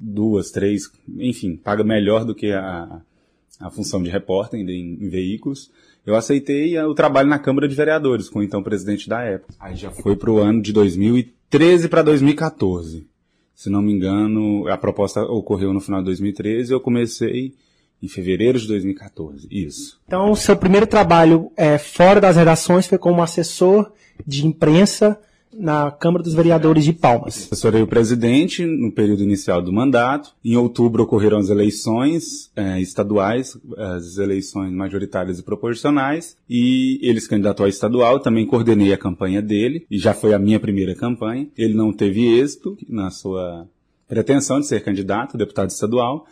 duas, 0.00 0.50
três, 0.50 0.90
enfim, 1.18 1.56
paga 1.56 1.82
melhor 1.82 2.24
do 2.24 2.34
que 2.34 2.52
a, 2.52 3.00
a 3.58 3.70
função 3.70 4.02
de 4.02 4.10
repórter 4.10 4.60
em, 4.60 4.70
em 4.70 5.08
veículos, 5.08 5.70
eu 6.06 6.14
aceitei 6.14 6.78
o 6.78 6.94
trabalho 6.94 7.28
na 7.28 7.38
Câmara 7.38 7.68
de 7.68 7.74
Vereadores 7.74 8.28
com 8.28 8.38
o 8.38 8.42
então 8.42 8.62
presidente 8.62 9.08
da 9.08 9.20
época. 9.22 9.54
Aí 9.60 9.76
já 9.76 9.90
foi 9.90 10.16
para 10.16 10.30
o 10.30 10.38
ano 10.38 10.62
de 10.62 10.72
2013 10.72 11.88
para 11.88 12.02
2014. 12.02 13.06
Se 13.54 13.68
não 13.68 13.82
me 13.82 13.92
engano, 13.92 14.68
a 14.68 14.78
proposta 14.78 15.20
ocorreu 15.22 15.72
no 15.72 15.80
final 15.80 16.00
de 16.00 16.06
2013 16.06 16.70
e 16.70 16.74
eu 16.74 16.80
comecei 16.80 17.54
em 18.00 18.08
fevereiro 18.08 18.58
de 18.58 18.68
2014. 18.68 19.48
Isso. 19.50 20.00
Então, 20.06 20.30
o 20.30 20.36
seu 20.36 20.56
primeiro 20.56 20.86
trabalho 20.86 21.50
é, 21.56 21.76
fora 21.76 22.20
das 22.20 22.36
redações 22.36 22.86
foi 22.86 22.98
como 22.98 23.20
assessor 23.20 23.92
de 24.24 24.46
imprensa 24.46 25.20
na 25.52 25.90
Câmara 25.90 26.22
dos 26.22 26.34
Vereadores 26.34 26.84
de 26.84 26.92
Palmas. 26.92 27.48
Assessorei 27.50 27.82
o 27.82 27.86
presidente 27.86 28.64
no 28.64 28.92
período 28.92 29.22
inicial 29.22 29.62
do 29.62 29.72
mandato. 29.72 30.30
Em 30.44 30.56
outubro 30.56 31.02
ocorreram 31.02 31.38
as 31.38 31.48
eleições 31.48 32.50
é, 32.54 32.80
estaduais, 32.80 33.58
as 33.76 34.18
eleições 34.18 34.72
majoritárias 34.72 35.38
e 35.38 35.42
proporcionais, 35.42 36.36
e 36.48 36.98
ele 37.02 37.20
se 37.20 37.28
candidatou 37.28 37.66
a 37.66 37.68
estadual. 37.68 38.20
Também 38.20 38.46
coordenei 38.46 38.92
a 38.92 38.98
campanha 38.98 39.42
dele, 39.42 39.86
e 39.90 39.98
já 39.98 40.14
foi 40.14 40.34
a 40.34 40.38
minha 40.38 40.60
primeira 40.60 40.94
campanha. 40.94 41.48
Ele 41.56 41.74
não 41.74 41.92
teve 41.92 42.26
êxito 42.38 42.76
na 42.88 43.10
sua 43.10 43.66
pretensão 44.08 44.60
de 44.60 44.66
ser 44.66 44.82
candidato 44.82 45.34
a 45.34 45.38
deputado 45.38 45.70
estadual, 45.70 46.26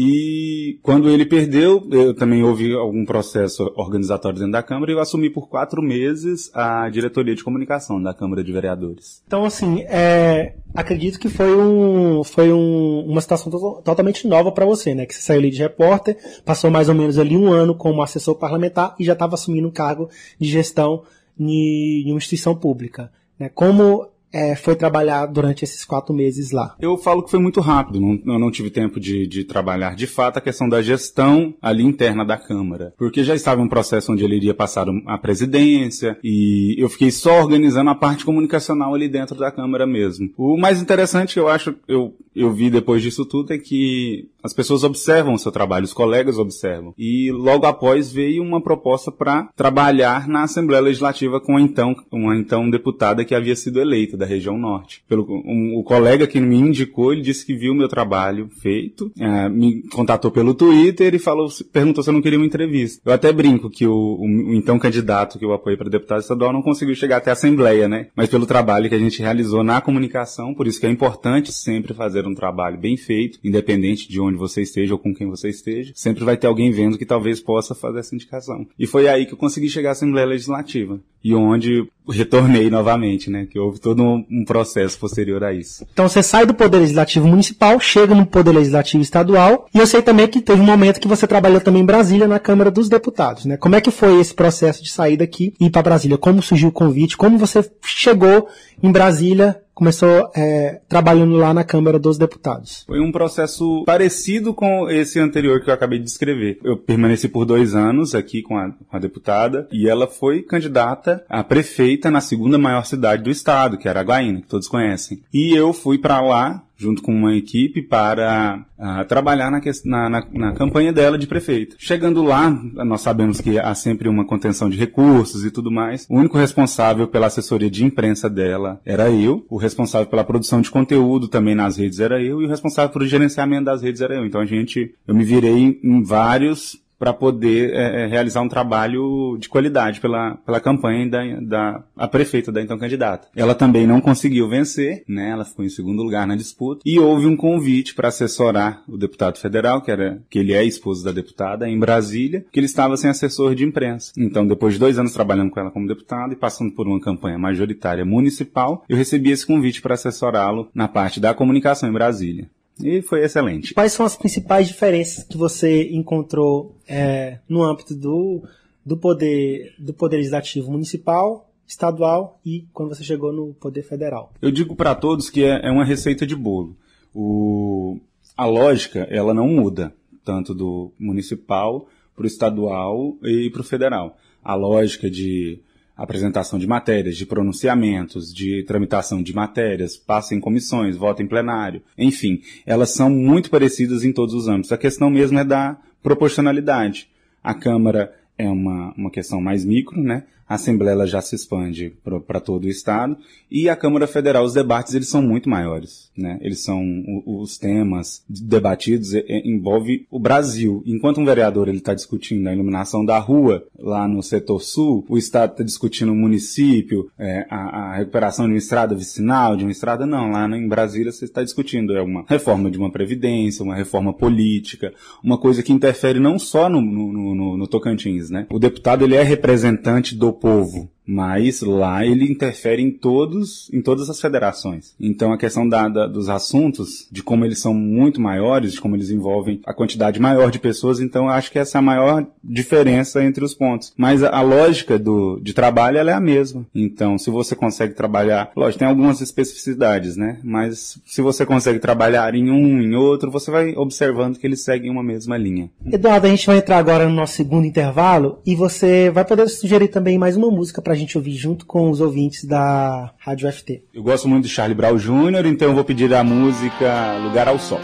e 0.00 0.78
quando 0.80 1.10
ele 1.10 1.26
perdeu, 1.26 1.84
eu 1.90 2.14
também 2.14 2.44
houve 2.44 2.72
algum 2.72 3.04
processo 3.04 3.64
organizatório 3.74 4.38
dentro 4.38 4.52
da 4.52 4.62
Câmara 4.62 4.92
e 4.92 4.94
eu 4.94 5.00
assumi 5.00 5.28
por 5.28 5.48
quatro 5.48 5.82
meses 5.82 6.52
a 6.54 6.88
diretoria 6.88 7.34
de 7.34 7.42
comunicação 7.42 8.00
da 8.00 8.14
Câmara 8.14 8.44
de 8.44 8.52
Vereadores. 8.52 9.20
Então, 9.26 9.44
assim, 9.44 9.80
é, 9.88 10.54
acredito 10.72 11.18
que 11.18 11.28
foi, 11.28 11.52
um, 11.52 12.22
foi 12.22 12.52
um, 12.52 13.06
uma 13.08 13.20
situação 13.20 13.50
to 13.50 13.82
totalmente 13.84 14.28
nova 14.28 14.52
para 14.52 14.64
você, 14.64 14.94
né? 14.94 15.04
Que 15.04 15.16
você 15.16 15.20
saiu 15.20 15.40
ali 15.40 15.50
de 15.50 15.58
repórter, 15.58 16.16
passou 16.44 16.70
mais 16.70 16.88
ou 16.88 16.94
menos 16.94 17.18
ali 17.18 17.36
um 17.36 17.48
ano 17.48 17.74
como 17.74 18.00
assessor 18.00 18.36
parlamentar 18.36 18.94
e 19.00 19.04
já 19.04 19.14
estava 19.14 19.34
assumindo 19.34 19.66
um 19.66 19.72
cargo 19.72 20.08
de 20.38 20.48
gestão 20.48 21.02
em 21.36 22.08
uma 22.08 22.18
instituição 22.18 22.54
pública. 22.54 23.10
Né? 23.36 23.48
Como 23.48 24.06
é, 24.32 24.54
foi 24.54 24.74
trabalhar 24.74 25.26
durante 25.26 25.64
esses 25.64 25.84
quatro 25.84 26.14
meses 26.14 26.50
lá? 26.50 26.76
Eu 26.80 26.96
falo 26.96 27.22
que 27.22 27.30
foi 27.30 27.40
muito 27.40 27.60
rápido, 27.60 28.00
não, 28.00 28.34
eu 28.34 28.38
não 28.38 28.50
tive 28.50 28.70
tempo 28.70 29.00
de, 29.00 29.26
de, 29.26 29.44
trabalhar 29.44 29.94
de 29.94 30.06
fato 30.06 30.38
a 30.38 30.42
questão 30.42 30.68
da 30.68 30.82
gestão 30.82 31.54
ali 31.60 31.82
interna 31.82 32.24
da 32.24 32.36
Câmara, 32.36 32.92
porque 32.98 33.24
já 33.24 33.34
estava 33.34 33.62
um 33.62 33.68
processo 33.68 34.12
onde 34.12 34.24
ele 34.24 34.36
iria 34.36 34.54
passar 34.54 34.86
a 35.06 35.18
presidência 35.18 36.18
e 36.22 36.74
eu 36.78 36.88
fiquei 36.88 37.10
só 37.10 37.40
organizando 37.40 37.90
a 37.90 37.94
parte 37.94 38.24
comunicacional 38.24 38.94
ali 38.94 39.08
dentro 39.08 39.36
da 39.36 39.50
Câmara 39.50 39.86
mesmo. 39.86 40.30
O 40.36 40.56
mais 40.56 40.80
interessante, 40.80 41.38
eu 41.38 41.48
acho, 41.48 41.74
eu, 41.86 42.14
eu 42.34 42.52
vi 42.52 42.70
depois 42.70 43.02
disso 43.02 43.24
tudo, 43.24 43.52
é 43.52 43.58
que 43.58 44.28
as 44.42 44.52
pessoas 44.52 44.84
observam 44.84 45.34
o 45.34 45.38
seu 45.38 45.50
trabalho, 45.50 45.84
os 45.84 45.92
colegas 45.92 46.38
observam. 46.38 46.94
E 46.96 47.30
logo 47.32 47.66
após 47.66 48.12
veio 48.12 48.42
uma 48.42 48.62
proposta 48.62 49.10
para 49.10 49.48
trabalhar 49.56 50.28
na 50.28 50.42
Assembleia 50.42 50.82
Legislativa 50.82 51.40
com 51.40 51.56
a 51.56 51.60
então, 51.60 51.94
uma 52.12 52.36
então 52.36 52.70
deputada 52.70 53.24
que 53.24 53.34
havia 53.34 53.56
sido 53.56 53.80
eleita 53.80 54.16
da 54.18 54.26
região 54.26 54.58
norte. 54.58 55.02
Pelo, 55.08 55.26
um, 55.30 55.76
o 55.78 55.82
colega 55.82 56.26
que 56.26 56.40
me 56.40 56.56
indicou, 56.56 57.12
ele 57.12 57.22
disse 57.22 57.46
que 57.46 57.54
viu 57.54 57.74
meu 57.74 57.88
trabalho 57.88 58.48
feito, 58.60 59.10
é, 59.18 59.48
me 59.48 59.82
contatou 59.88 60.30
pelo 60.30 60.54
Twitter 60.54 61.14
e 61.14 61.18
falou, 61.18 61.48
perguntou 61.72 62.02
se 62.02 62.10
eu 62.10 62.14
não 62.14 62.22
queria 62.22 62.38
uma 62.38 62.46
entrevista. 62.46 63.00
Eu 63.04 63.12
até 63.12 63.32
brinco 63.32 63.70
que 63.70 63.86
o, 63.86 63.92
o, 63.92 64.24
o 64.24 64.54
então 64.54 64.78
candidato 64.78 65.38
que 65.38 65.44
eu 65.44 65.52
apoiei 65.52 65.76
para 65.76 65.88
deputado 65.88 66.20
estadual 66.20 66.52
não 66.52 66.62
conseguiu 66.62 66.94
chegar 66.94 67.18
até 67.18 67.30
a 67.30 67.34
Assembleia, 67.34 67.88
né? 67.88 68.08
Mas 68.14 68.28
pelo 68.28 68.46
trabalho 68.46 68.88
que 68.88 68.94
a 68.94 68.98
gente 68.98 69.20
realizou 69.20 69.62
na 69.62 69.80
comunicação, 69.80 70.54
por 70.54 70.66
isso 70.66 70.80
que 70.80 70.86
é 70.86 70.90
importante 70.90 71.52
sempre 71.52 71.94
fazer 71.94 72.26
um 72.26 72.34
trabalho 72.34 72.78
bem 72.78 72.96
feito, 72.96 73.38
independente 73.44 74.08
de 74.08 74.20
onde 74.20 74.36
você 74.36 74.62
esteja 74.62 74.94
ou 74.94 74.98
com 74.98 75.14
quem 75.14 75.28
você 75.28 75.48
esteja, 75.48 75.92
sempre 75.94 76.24
vai 76.24 76.36
ter 76.36 76.46
alguém 76.46 76.70
vendo 76.70 76.98
que 76.98 77.06
talvez 77.06 77.40
possa 77.40 77.74
fazer 77.74 78.00
essa 78.00 78.14
indicação. 78.14 78.66
E 78.78 78.86
foi 78.86 79.08
aí 79.08 79.26
que 79.26 79.32
eu 79.32 79.38
consegui 79.38 79.68
chegar 79.68 79.90
à 79.90 79.92
Assembleia 79.92 80.26
Legislativa. 80.26 81.00
E 81.22 81.34
onde 81.34 81.86
retornei 82.08 82.70
novamente, 82.70 83.28
né? 83.28 83.46
Que 83.50 83.58
houve 83.58 83.80
todo 83.80 84.02
um, 84.02 84.07
um, 84.08 84.44
processo 84.44 84.98
posterior 84.98 85.42
a 85.44 85.52
isso. 85.52 85.86
Então 85.92 86.08
você 86.08 86.22
sai 86.22 86.46
do 86.46 86.54
Poder 86.54 86.78
Legislativo 86.78 87.26
Municipal, 87.26 87.78
chega 87.80 88.14
no 88.14 88.26
Poder 88.26 88.52
Legislativo 88.52 89.02
Estadual, 89.02 89.66
e 89.74 89.78
eu 89.78 89.86
sei 89.86 90.02
também 90.02 90.26
que 90.26 90.40
teve 90.40 90.60
um 90.60 90.64
momento 90.64 91.00
que 91.00 91.08
você 91.08 91.26
trabalhou 91.26 91.60
também 91.60 91.82
em 91.82 91.86
Brasília, 91.86 92.26
na 92.26 92.38
Câmara 92.38 92.70
dos 92.70 92.88
Deputados, 92.88 93.44
né? 93.44 93.56
Como 93.56 93.76
é 93.76 93.80
que 93.80 93.90
foi 93.90 94.20
esse 94.20 94.34
processo 94.34 94.82
de 94.82 94.90
sair 94.90 95.16
daqui 95.16 95.54
e 95.60 95.66
ir 95.66 95.70
para 95.70 95.82
Brasília? 95.82 96.18
Como 96.18 96.42
surgiu 96.42 96.68
o 96.68 96.72
convite? 96.72 97.16
Como 97.16 97.38
você 97.38 97.68
chegou 97.82 98.48
em 98.82 98.90
Brasília 98.90 99.60
começou 99.78 100.28
é, 100.34 100.80
trabalhando 100.88 101.36
lá 101.36 101.54
na 101.54 101.62
Câmara 101.62 102.00
dos 102.00 102.18
Deputados. 102.18 102.82
Foi 102.84 102.98
um 102.98 103.12
processo 103.12 103.84
parecido 103.86 104.52
com 104.52 104.90
esse 104.90 105.20
anterior 105.20 105.62
que 105.62 105.70
eu 105.70 105.74
acabei 105.74 106.00
de 106.00 106.04
descrever. 106.04 106.58
Eu 106.64 106.76
permaneci 106.76 107.28
por 107.28 107.44
dois 107.44 107.76
anos 107.76 108.12
aqui 108.12 108.42
com 108.42 108.58
a, 108.58 108.72
com 108.72 108.96
a 108.96 108.98
deputada 108.98 109.68
e 109.70 109.88
ela 109.88 110.08
foi 110.08 110.42
candidata 110.42 111.24
a 111.28 111.44
prefeita 111.44 112.10
na 112.10 112.20
segunda 112.20 112.58
maior 112.58 112.84
cidade 112.84 113.22
do 113.22 113.30
estado, 113.30 113.78
que 113.78 113.86
era 113.86 114.00
Araguaína, 114.00 114.40
que 114.40 114.48
todos 114.48 114.66
conhecem. 114.66 115.22
E 115.32 115.54
eu 115.54 115.72
fui 115.72 115.96
para 115.96 116.20
lá 116.20 116.64
junto 116.78 117.02
com 117.02 117.12
uma 117.12 117.34
equipe 117.34 117.82
para 117.82 118.64
uh, 118.78 119.04
trabalhar 119.06 119.50
na, 119.50 119.60
na, 119.84 120.26
na, 120.32 120.52
campanha 120.52 120.92
dela 120.92 121.18
de 121.18 121.26
prefeito. 121.26 121.74
Chegando 121.78 122.22
lá, 122.22 122.48
nós 122.50 123.00
sabemos 123.00 123.40
que 123.40 123.58
há 123.58 123.74
sempre 123.74 124.08
uma 124.08 124.24
contenção 124.24 124.70
de 124.70 124.78
recursos 124.78 125.44
e 125.44 125.50
tudo 125.50 125.72
mais. 125.72 126.06
O 126.08 126.16
único 126.16 126.38
responsável 126.38 127.08
pela 127.08 127.26
assessoria 127.26 127.68
de 127.68 127.84
imprensa 127.84 128.30
dela 128.30 128.80
era 128.86 129.10
eu, 129.10 129.44
o 129.50 129.56
responsável 129.56 130.06
pela 130.06 130.22
produção 130.22 130.60
de 130.60 130.70
conteúdo 130.70 131.26
também 131.26 131.54
nas 131.54 131.76
redes 131.76 131.98
era 131.98 132.22
eu 132.22 132.40
e 132.40 132.44
o 132.44 132.48
responsável 132.48 132.92
pelo 132.92 133.06
gerenciamento 133.06 133.64
das 133.64 133.82
redes 133.82 134.00
era 134.00 134.14
eu. 134.14 134.24
Então 134.24 134.40
a 134.40 134.46
gente, 134.46 134.94
eu 135.06 135.14
me 135.14 135.24
virei 135.24 135.80
em 135.82 136.02
vários 136.02 136.78
para 136.98 137.12
poder 137.12 137.72
é, 137.74 138.06
realizar 138.06 138.40
um 138.40 138.48
trabalho 138.48 139.36
de 139.38 139.48
qualidade 139.48 140.00
pela, 140.00 140.34
pela 140.44 140.60
campanha 140.60 141.08
da, 141.08 141.40
da 141.40 141.82
a 141.96 142.08
prefeita 142.08 142.50
da 142.50 142.60
então 142.60 142.78
candidata. 142.78 143.28
Ela 143.36 143.54
também 143.54 143.86
não 143.86 144.00
conseguiu 144.00 144.48
vencer, 144.48 145.04
né? 145.08 145.30
Ela 145.30 145.44
ficou 145.44 145.64
em 145.64 145.68
segundo 145.68 146.02
lugar 146.02 146.26
na 146.26 146.36
disputa 146.36 146.82
e 146.84 146.98
houve 146.98 147.26
um 147.26 147.36
convite 147.36 147.94
para 147.94 148.08
assessorar 148.08 148.82
o 148.88 148.96
deputado 148.96 149.38
federal, 149.38 149.80
que 149.80 149.90
era 149.90 150.20
que 150.28 150.38
ele 150.38 150.52
é 150.52 150.64
esposo 150.64 151.04
da 151.04 151.12
deputada 151.12 151.68
em 151.68 151.78
Brasília, 151.78 152.44
que 152.50 152.58
ele 152.58 152.66
estava 152.66 152.96
sem 152.96 153.10
assessor 153.10 153.54
de 153.54 153.64
imprensa. 153.64 154.12
Então, 154.16 154.46
depois 154.46 154.74
de 154.74 154.80
dois 154.80 154.98
anos 154.98 155.12
trabalhando 155.12 155.50
com 155.50 155.60
ela 155.60 155.70
como 155.70 155.86
deputado 155.86 156.32
e 156.32 156.36
passando 156.36 156.72
por 156.72 156.86
uma 156.86 157.00
campanha 157.00 157.38
majoritária 157.38 158.04
municipal, 158.04 158.84
eu 158.88 158.96
recebi 158.96 159.30
esse 159.30 159.46
convite 159.46 159.80
para 159.80 159.94
assessorá-lo 159.94 160.68
na 160.74 160.88
parte 160.88 161.20
da 161.20 161.34
comunicação 161.34 161.88
em 161.88 161.92
Brasília. 161.92 162.48
E 162.82 163.02
foi 163.02 163.24
excelente. 163.24 163.74
Quais 163.74 163.92
são 163.92 164.06
as 164.06 164.16
principais 164.16 164.68
diferenças 164.68 165.24
que 165.24 165.36
você 165.36 165.88
encontrou 165.90 166.76
é, 166.86 167.38
no 167.48 167.62
âmbito 167.62 167.94
do, 167.94 168.42
do, 168.84 168.96
poder, 168.96 169.74
do 169.78 169.92
Poder 169.92 170.18
Legislativo 170.18 170.70
Municipal, 170.70 171.50
estadual 171.66 172.40
e 172.44 172.66
quando 172.72 172.94
você 172.94 173.04
chegou 173.04 173.32
no 173.32 173.54
Poder 173.54 173.82
Federal? 173.82 174.32
Eu 174.40 174.50
digo 174.50 174.74
para 174.76 174.94
todos 174.94 175.28
que 175.28 175.44
é, 175.44 175.66
é 175.66 175.70
uma 175.70 175.84
receita 175.84 176.26
de 176.26 176.36
bolo. 176.36 176.76
O, 177.14 177.98
a 178.36 178.46
lógica, 178.46 179.06
ela 179.10 179.34
não 179.34 179.48
muda, 179.48 179.92
tanto 180.24 180.54
do 180.54 180.92
municipal 180.98 181.88
para 182.14 182.24
o 182.24 182.26
estadual 182.26 183.16
e 183.22 183.50
para 183.50 183.60
o 183.60 183.64
federal. 183.64 184.16
A 184.42 184.54
lógica 184.54 185.10
de 185.10 185.60
apresentação 185.98 186.58
de 186.58 186.66
matérias, 186.66 187.16
de 187.16 187.26
pronunciamentos, 187.26 188.32
de 188.32 188.62
tramitação 188.62 189.20
de 189.20 189.34
matérias, 189.34 189.96
passa 189.96 190.34
em 190.34 190.40
comissões, 190.40 190.96
vota 190.96 191.22
em 191.22 191.26
plenário, 191.26 191.82
enfim, 191.98 192.40
elas 192.64 192.90
são 192.90 193.10
muito 193.10 193.50
parecidas 193.50 194.04
em 194.04 194.12
todos 194.12 194.34
os 194.34 194.46
âmbitos. 194.46 194.70
A 194.70 194.78
questão 194.78 195.10
mesmo 195.10 195.38
é 195.38 195.44
da 195.44 195.76
proporcionalidade. 196.02 197.08
A 197.42 197.52
Câmara 197.52 198.14
é 198.38 198.48
uma, 198.48 198.94
uma 198.96 199.10
questão 199.10 199.40
mais 199.40 199.64
micro, 199.64 200.00
né? 200.00 200.22
A 200.48 200.54
Assembleia 200.54 201.06
já 201.06 201.20
se 201.20 201.34
expande 201.34 201.92
para 202.26 202.40
todo 202.40 202.64
o 202.64 202.68
Estado 202.68 203.16
e 203.50 203.68
a 203.68 203.76
Câmara 203.76 204.06
Federal, 204.06 204.44
os 204.44 204.54
debates 204.54 204.94
eles 204.94 205.08
são 205.08 205.22
muito 205.22 205.48
maiores, 205.48 206.10
né? 206.16 206.38
Eles 206.40 206.62
são 206.62 206.82
os 207.26 207.58
temas 207.58 208.22
debatidos 208.28 209.12
envolve 209.44 210.06
o 210.10 210.18
Brasil. 210.18 210.82
Enquanto 210.86 211.20
um 211.20 211.24
vereador 211.24 211.68
ele 211.68 211.78
está 211.78 211.94
discutindo 211.94 212.46
a 212.46 212.52
iluminação 212.52 213.04
da 213.04 213.18
rua 213.18 213.66
lá 213.78 214.06
no 214.08 214.22
setor 214.22 214.60
sul, 214.60 215.04
o 215.08 215.18
Estado 215.18 215.52
está 215.52 215.64
discutindo 215.64 216.12
o 216.12 216.16
município, 216.16 217.10
é, 217.18 217.46
a, 217.50 217.56
a, 217.56 217.96
recuperação 217.96 218.46
de 218.46 218.52
uma 218.52 218.58
estrada 218.58 218.94
vicinal, 218.94 219.56
de 219.56 219.64
uma 219.64 219.72
estrada 219.72 220.06
não. 220.06 220.30
Lá 220.30 220.46
em 220.56 220.68
Brasília 220.68 221.12
você 221.12 221.24
está 221.24 221.42
discutindo 221.42 221.96
é 221.96 222.02
uma 222.02 222.24
reforma 222.26 222.70
de 222.70 222.78
uma 222.78 222.90
previdência, 222.90 223.64
uma 223.64 223.74
reforma 223.74 224.12
política, 224.12 224.92
uma 225.22 225.38
coisa 225.38 225.62
que 225.62 225.72
interfere 225.72 226.18
não 226.18 226.38
só 226.38 226.68
no, 226.68 226.80
no, 226.80 227.34
no, 227.34 227.56
no 227.56 227.66
Tocantins, 227.66 228.30
né? 228.30 228.46
O 228.50 228.58
deputado 228.58 229.04
ele 229.04 229.14
é 229.14 229.22
representante 229.22 230.16
do 230.16 230.32
povo 230.40 230.88
mas 231.08 231.62
lá 231.62 232.04
ele 232.04 232.30
interfere 232.30 232.82
em 232.82 232.90
todos, 232.90 233.70
em 233.72 233.80
todas 233.80 234.10
as 234.10 234.20
federações. 234.20 234.94
Então 235.00 235.32
a 235.32 235.38
questão 235.38 235.66
da, 235.66 235.88
da, 235.88 236.06
dos 236.06 236.28
assuntos, 236.28 237.08
de 237.10 237.22
como 237.22 237.46
eles 237.46 237.60
são 237.60 237.72
muito 237.72 238.20
maiores, 238.20 238.74
de 238.74 238.80
como 238.80 238.94
eles 238.94 239.08
envolvem 239.08 239.60
a 239.64 239.72
quantidade 239.72 240.20
maior 240.20 240.50
de 240.50 240.58
pessoas, 240.58 241.00
então 241.00 241.30
acho 241.30 241.50
que 241.50 241.58
essa 241.58 241.78
é 241.78 241.80
a 241.80 241.82
maior 241.82 242.26
diferença 242.44 243.24
entre 243.24 243.42
os 243.42 243.54
pontos. 243.54 243.94
Mas 243.96 244.22
a, 244.22 244.28
a 244.28 244.42
lógica 244.42 244.98
do, 244.98 245.40
de 245.40 245.54
trabalho 245.54 245.96
ela 245.96 246.10
é 246.10 246.14
a 246.14 246.20
mesma. 246.20 246.66
Então 246.74 247.16
se 247.16 247.30
você 247.30 247.56
consegue 247.56 247.94
trabalhar, 247.94 248.52
lógico, 248.54 248.80
tem 248.80 248.88
algumas 248.88 249.22
especificidades, 249.22 250.14
né? 250.14 250.38
Mas 250.44 251.00
se 251.06 251.22
você 251.22 251.46
consegue 251.46 251.78
trabalhar 251.78 252.34
em 252.34 252.50
um, 252.50 252.82
em 252.82 252.94
outro, 252.94 253.30
você 253.30 253.50
vai 253.50 253.74
observando 253.74 254.38
que 254.38 254.46
eles 254.46 254.62
seguem 254.62 254.90
uma 254.90 255.02
mesma 255.02 255.38
linha. 255.38 255.70
Eduardo, 255.90 256.26
a 256.26 256.30
gente 256.30 256.46
vai 256.46 256.58
entrar 256.58 256.76
agora 256.76 257.08
no 257.08 257.14
nosso 257.14 257.32
segundo 257.32 257.64
intervalo 257.64 258.40
e 258.44 258.54
você 258.54 259.08
vai 259.08 259.24
poder 259.24 259.48
sugerir 259.48 259.88
também 259.88 260.18
mais 260.18 260.36
uma 260.36 260.50
música 260.50 260.82
pra 260.82 260.97
gente 260.98 261.16
ouvir 261.16 261.36
junto 261.36 261.64
com 261.64 261.90
os 261.90 262.00
ouvintes 262.00 262.44
da 262.44 263.12
Rádio 263.18 263.50
FT. 263.50 263.82
Eu 263.94 264.02
gosto 264.02 264.28
muito 264.28 264.44
de 264.44 264.50
Charlie 264.50 264.76
Brown 264.76 264.96
Jr., 264.96 265.46
então 265.46 265.68
eu 265.68 265.74
vou 265.74 265.84
pedir 265.84 266.12
a 266.12 266.22
música 266.22 267.16
Lugar 267.22 267.48
ao 267.48 267.58
Sol. 267.58 267.80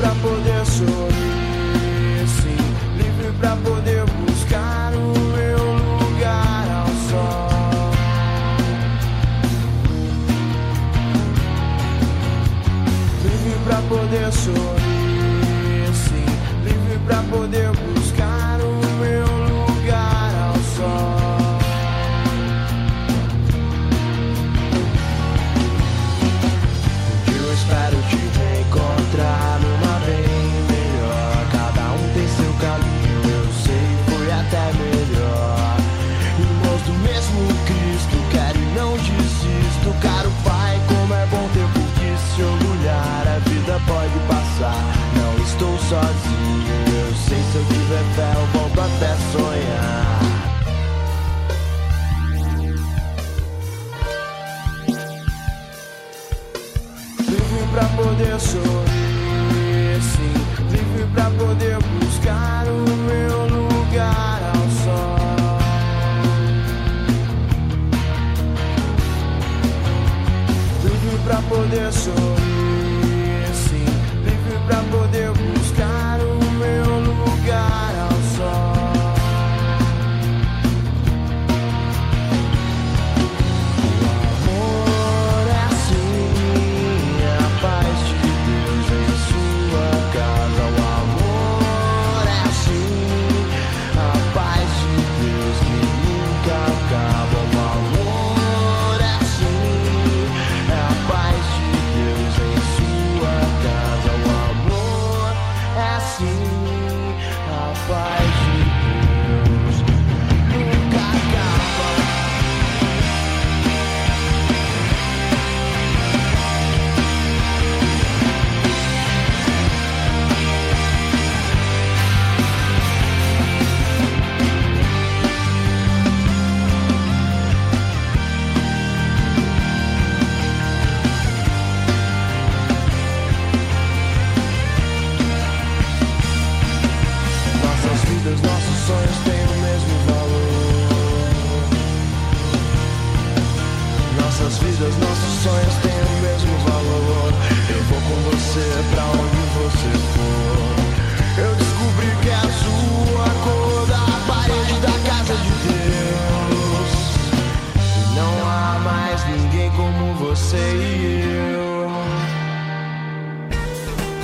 pra 0.00 0.14
poder 0.22 0.64
sorrir. 0.64 1.09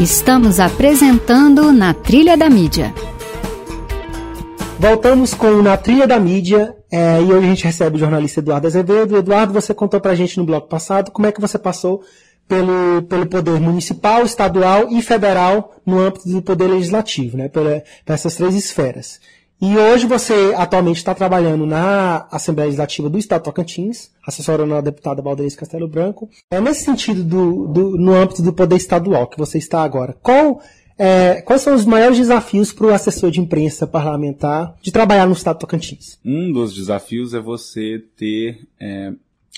Estamos 0.07 0.61
apresentando 0.61 1.73
Na 1.73 1.93
Trilha 1.93 2.37
da 2.37 2.49
Mídia. 2.49 2.95
Voltamos 4.79 5.35
com 5.35 5.61
Na 5.61 5.77
Trilha 5.77 6.07
da 6.07 6.21
Mídia 6.21 6.77
é, 6.89 7.21
e 7.21 7.25
hoje 7.25 7.45
a 7.45 7.49
gente 7.49 7.65
recebe 7.65 7.97
o 7.97 7.99
jornalista 7.99 8.39
Eduardo 8.39 8.69
Azevedo. 8.69 9.17
Eduardo, 9.17 9.53
você 9.53 9.75
contou 9.75 10.01
pra 10.01 10.15
gente 10.15 10.39
no 10.39 10.47
bloco 10.47 10.69
passado 10.69 11.11
como 11.11 11.27
é 11.27 11.33
que 11.33 11.41
você 11.41 11.59
passou 11.59 12.05
pelo, 12.47 13.03
pelo 13.09 13.27
poder 13.27 13.59
municipal, 13.59 14.23
estadual 14.23 14.87
e 14.93 15.03
federal 15.03 15.75
no 15.85 15.99
âmbito 15.99 16.29
do 16.29 16.41
poder 16.41 16.69
legislativo, 16.69 17.37
né, 17.37 17.49
por 17.49 17.67
essas 18.07 18.37
três 18.37 18.55
esferas. 18.55 19.19
E 19.61 19.77
hoje 19.77 20.07
você 20.07 20.55
atualmente 20.55 20.99
está 20.99 21.15
trabalhando 21.15 21.65
na 21.65 22.27
Assembleia 22.31 22.67
Legislativa 22.67 23.09
do 23.09 23.19
Estado 23.19 23.41
de 23.41 23.45
Tocantins, 23.47 24.11
assessorando 24.27 24.75
a 24.75 24.83
deputada 24.83 25.23
Valdez 25.23 25.57
Castelo 25.57 25.89
Branco. 25.89 26.29
É 26.51 26.61
nesse 26.61 26.85
sentido, 26.85 27.25
do, 27.25 27.67
do, 27.67 27.99
no 27.99 28.13
âmbito 28.13 28.43
do 28.43 28.53
poder 28.53 28.77
estadual 28.77 29.27
que 29.27 29.39
você 29.39 29.57
está 29.57 29.83
agora, 29.83 30.15
qual, 30.23 30.61
é, 30.99 31.41
quais 31.41 31.63
são 31.63 31.75
os 31.75 31.87
maiores 31.87 32.19
desafios 32.19 32.71
para 32.71 32.87
o 32.87 32.93
assessor 32.93 33.31
de 33.31 33.41
imprensa 33.41 33.87
parlamentar 33.87 34.75
de 34.83 34.93
trabalhar 34.93 35.27
no 35.27 35.33
Estado 35.33 35.57
de 35.57 35.61
Tocantins? 35.61 36.19
Um 36.23 36.53
dos 36.53 36.75
desafios 36.75 37.33
é 37.33 37.41
você 37.41 38.05
ter 38.15 38.59
é, 38.79 39.13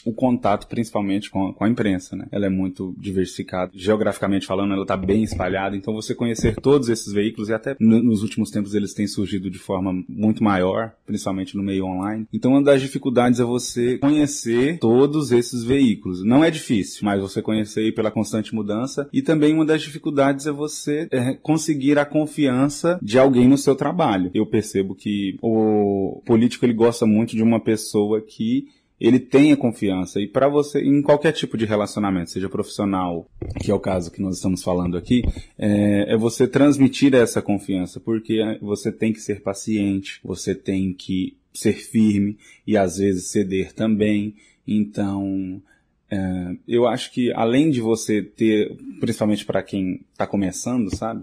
o 0.05 0.13
contato 0.13 0.67
principalmente 0.67 1.31
com 1.31 1.49
a, 1.49 1.55
com 1.55 1.65
a, 1.65 1.69
imprensa, 1.69 2.17
né? 2.17 2.27
Ela 2.31 2.47
é 2.47 2.49
muito 2.51 2.95
diversificada, 2.99 3.73
geograficamente 3.75 4.47
falando, 4.47 4.73
ela 4.73 4.83
está 4.83 4.97
bem 4.97 5.23
espalhada, 5.23 5.77
então 5.77 5.95
você 5.95 6.15
conhecer 6.15 6.57
todos 6.57 6.89
esses 6.89 7.13
veículos 7.13 7.49
e 7.49 7.55
até 7.55 7.77
nos 7.81 8.23
últimos 8.23 8.51
tempos 8.51 8.75
eles 8.75 8.95
têm 8.95 9.07
surgido 9.07 9.51
de 9.51 9.59
forma 9.59 9.93
muito 10.09 10.43
maior, 10.43 10.93
principalmente 11.07 11.57
no 11.57 11.63
meio 11.63 11.87
online. 11.87 12.27
Então 12.33 12.53
uma 12.53 12.63
das 12.63 12.81
dificuldades 12.81 13.41
é 13.41 13.45
você 13.45 13.99
conhecer 13.99 14.79
todos 14.79 15.33
esses 15.33 15.63
veículos. 15.65 16.25
Não 16.25 16.45
é 16.45 16.51
difícil, 16.51 17.01
mas 17.05 17.21
você 17.21 17.43
conhecer 17.43 17.93
pela 17.95 18.11
constante 18.11 18.55
mudança 18.55 19.09
e 19.13 19.23
também 19.23 19.55
uma 19.55 19.65
das 19.65 19.83
dificuldades 19.83 20.47
é 20.47 20.53
você 20.53 21.09
é, 21.11 21.35
conseguir 21.35 21.99
a 21.99 22.05
confiança 22.05 22.99
de 23.03 23.19
alguém 23.19 23.49
no 23.49 23.59
seu 23.59 23.75
trabalho. 23.75 24.31
Eu 24.35 24.47
percebo 24.47 24.95
que 24.95 25.37
o 25.43 26.23
político 26.25 26.65
ele 26.65 26.73
gosta 26.73 27.07
muito 27.07 27.37
de 27.37 27.43
uma 27.43 27.61
pessoa 27.61 28.21
que 28.21 28.69
ele 29.01 29.21
tenha 29.21 29.57
confiança. 29.57 30.21
E 30.21 30.27
para 30.27 30.49
você, 30.49 30.81
em 30.81 31.01
qualquer 31.01 31.33
tipo 31.33 31.57
de 31.57 31.65
relacionamento, 31.65 32.31
seja 32.31 32.49
profissional, 32.49 33.29
que 33.61 33.71
é 33.71 33.75
o 33.75 33.81
caso 33.81 34.11
que 34.11 34.21
nós 34.21 34.37
estamos 34.37 34.63
falando 34.63 34.97
aqui, 34.97 35.23
é, 35.59 36.13
é, 36.13 36.17
você 36.17 36.47
transmitir 36.49 37.15
essa 37.15 37.41
confiança, 37.41 38.01
porque 38.01 38.59
você 38.61 38.91
tem 38.91 39.13
que 39.13 39.21
ser 39.21 39.41
paciente, 39.41 40.21
você 40.23 40.55
tem 40.55 40.93
que 40.93 41.37
ser 41.55 41.75
firme 41.75 42.37
e 42.67 42.77
às 42.77 42.99
vezes 42.99 43.31
ceder 43.31 43.73
também. 43.73 44.35
Então, 44.67 45.63
é, 46.11 46.57
eu 46.67 46.87
acho 46.87 47.13
que 47.13 47.33
além 47.33 47.71
de 47.71 47.81
você 47.81 48.23
ter, 48.23 48.77
principalmente 48.99 49.45
para 49.45 49.63
quem 49.63 50.01
está 50.13 50.27
começando, 50.27 50.95
sabe? 50.95 51.23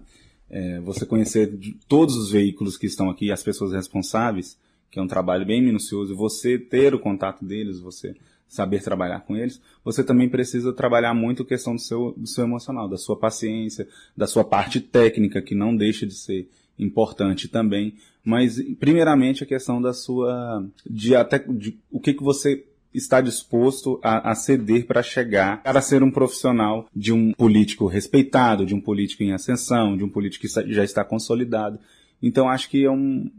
É, 0.50 0.80
você 0.80 1.06
conhecer 1.06 1.58
todos 1.88 2.16
os 2.16 2.32
veículos 2.32 2.78
que 2.78 2.86
estão 2.86 3.10
aqui, 3.10 3.32
as 3.32 3.44
pessoas 3.44 3.74
responsáveis, 3.74 4.58
que 4.89 5.00
é 5.00 5.02
um 5.02 5.08
trabalho 5.08 5.45
bem 5.45 5.62
minucioso, 5.62 6.15
você 6.15 6.58
ter 6.58 6.93
o 6.93 7.00
contato 7.00 7.43
deles, 7.43 7.80
você 7.80 8.15
saber 8.48 8.82
trabalhar 8.82 9.21
com 9.21 9.36
eles, 9.36 9.62
você 9.84 10.04
também 10.04 10.30
precisa 10.30 10.71
trabalhar 10.71 11.13
muito 11.13 11.43
a 11.43 11.45
questão 11.45 11.76
do 11.76 11.82
seu, 11.82 12.13
do 12.15 12.28
seu 12.28 12.43
emocional, 12.43 12.88
da 12.88 12.98
sua 12.98 13.17
paciência, 13.17 13.88
da 14.15 14.28
sua 14.28 14.43
parte 14.43 14.80
técnica, 14.80 15.41
que 15.41 15.56
não 15.56 15.76
deixa 15.76 16.06
de 16.06 16.13
ser 16.13 16.48
importante 16.78 17.48
também, 17.48 17.95
mas 18.24 18.62
primeiramente 18.80 19.43
a 19.43 19.48
questão 19.48 19.82
da 19.82 19.93
sua, 19.93 20.65
de 20.89 21.15
até, 21.15 21.39
de, 21.39 21.78
o 21.91 22.00
que 22.00 22.13
que 22.13 22.24
você 22.24 22.63
está 22.93 23.19
disposto 23.19 24.00
a, 24.02 24.32
a 24.32 24.36
ceder 24.36 24.86
para 24.86 25.04
chegar 25.04 25.62
para 25.62 25.82
ser 25.82 26.02
um 26.02 26.10
profissional 26.10 26.88
de 26.95 27.12
um 27.12 27.34
político 27.34 27.88
respeitado, 27.88 28.65
de 28.65 28.74
um 28.74 28.80
político 28.80 29.21
em 29.21 29.34
ascensão, 29.34 29.98
de 29.98 30.04
um 30.04 30.10
político 30.10 30.48
que 30.48 30.74
já 30.74 30.84
está 30.84 31.04
consolidado. 31.04 31.78
Então 32.21 32.49
acho 32.49 32.69
que 32.69 32.86
é 32.86 32.91
um, 32.91 33.30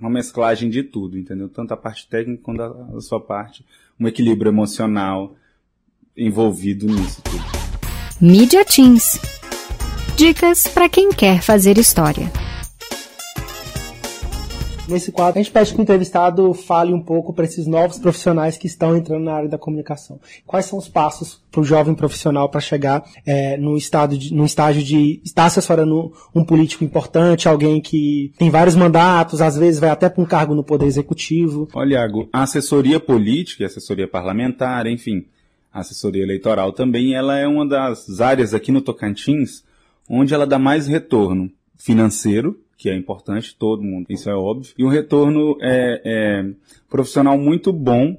uma 0.00 0.10
mesclagem 0.10 0.68
de 0.68 0.82
tudo, 0.82 1.18
entendeu? 1.18 1.48
Tanto 1.48 1.72
a 1.72 1.76
parte 1.76 2.06
técnica 2.08 2.42
quanto 2.42 2.62
a, 2.62 2.96
a 2.96 3.00
sua 3.00 3.20
parte, 3.20 3.64
um 3.98 4.06
equilíbrio 4.06 4.50
emocional 4.50 5.34
envolvido 6.16 6.86
nisso 6.86 7.22
tudo. 7.22 7.44
Media 8.20 8.64
Teams. 8.64 9.20
Dicas 10.16 10.66
para 10.66 10.88
quem 10.88 11.10
quer 11.10 11.42
fazer 11.42 11.76
história. 11.76 12.45
Nesse 14.88 15.10
quadro, 15.10 15.40
a 15.40 15.42
gente 15.42 15.52
pede 15.52 15.74
que 15.74 15.80
o 15.80 15.82
entrevistado 15.82 16.54
fale 16.54 16.92
um 16.92 17.00
pouco 17.00 17.32
para 17.32 17.44
esses 17.44 17.66
novos 17.66 17.98
profissionais 17.98 18.56
que 18.56 18.66
estão 18.66 18.96
entrando 18.96 19.24
na 19.24 19.34
área 19.34 19.48
da 19.48 19.58
comunicação. 19.58 20.20
Quais 20.46 20.66
são 20.66 20.78
os 20.78 20.88
passos 20.88 21.42
para 21.50 21.60
o 21.60 21.64
jovem 21.64 21.94
profissional 21.94 22.48
para 22.48 22.60
chegar 22.60 23.04
é, 23.26 23.56
no, 23.56 23.76
estado 23.76 24.16
de, 24.16 24.34
estágio 24.44 24.82
de 24.82 25.20
estar 25.24 25.46
assessorando 25.46 26.12
um 26.34 26.44
político 26.44 26.84
importante, 26.84 27.48
alguém 27.48 27.80
que 27.80 28.32
tem 28.38 28.48
vários 28.48 28.76
mandatos, 28.76 29.40
às 29.40 29.56
vezes 29.56 29.80
vai 29.80 29.90
até 29.90 30.08
para 30.08 30.22
um 30.22 30.26
cargo 30.26 30.54
no 30.54 30.62
Poder 30.62 30.86
Executivo? 30.86 31.68
Olha, 31.74 31.94
Iago, 31.94 32.28
a 32.32 32.42
assessoria 32.42 33.00
política 33.00 33.64
e 33.64 33.66
assessoria 33.66 34.06
parlamentar, 34.06 34.86
enfim, 34.86 35.26
a 35.72 35.80
assessoria 35.80 36.22
eleitoral 36.22 36.72
também, 36.72 37.14
ela 37.14 37.36
é 37.36 37.46
uma 37.46 37.66
das 37.66 38.20
áreas 38.20 38.54
aqui 38.54 38.70
no 38.70 38.80
Tocantins 38.80 39.64
onde 40.08 40.32
ela 40.32 40.46
dá 40.46 40.58
mais 40.58 40.86
retorno 40.86 41.50
financeiro, 41.76 42.58
que 42.76 42.90
é 42.90 42.96
importante, 42.96 43.56
todo 43.56 43.82
mundo, 43.82 44.06
isso 44.10 44.28
é 44.28 44.34
óbvio, 44.34 44.72
e 44.76 44.84
um 44.84 44.88
retorno 44.88 45.56
é, 45.60 46.02
é, 46.04 46.44
profissional 46.88 47.38
muito 47.38 47.72
bom 47.72 48.16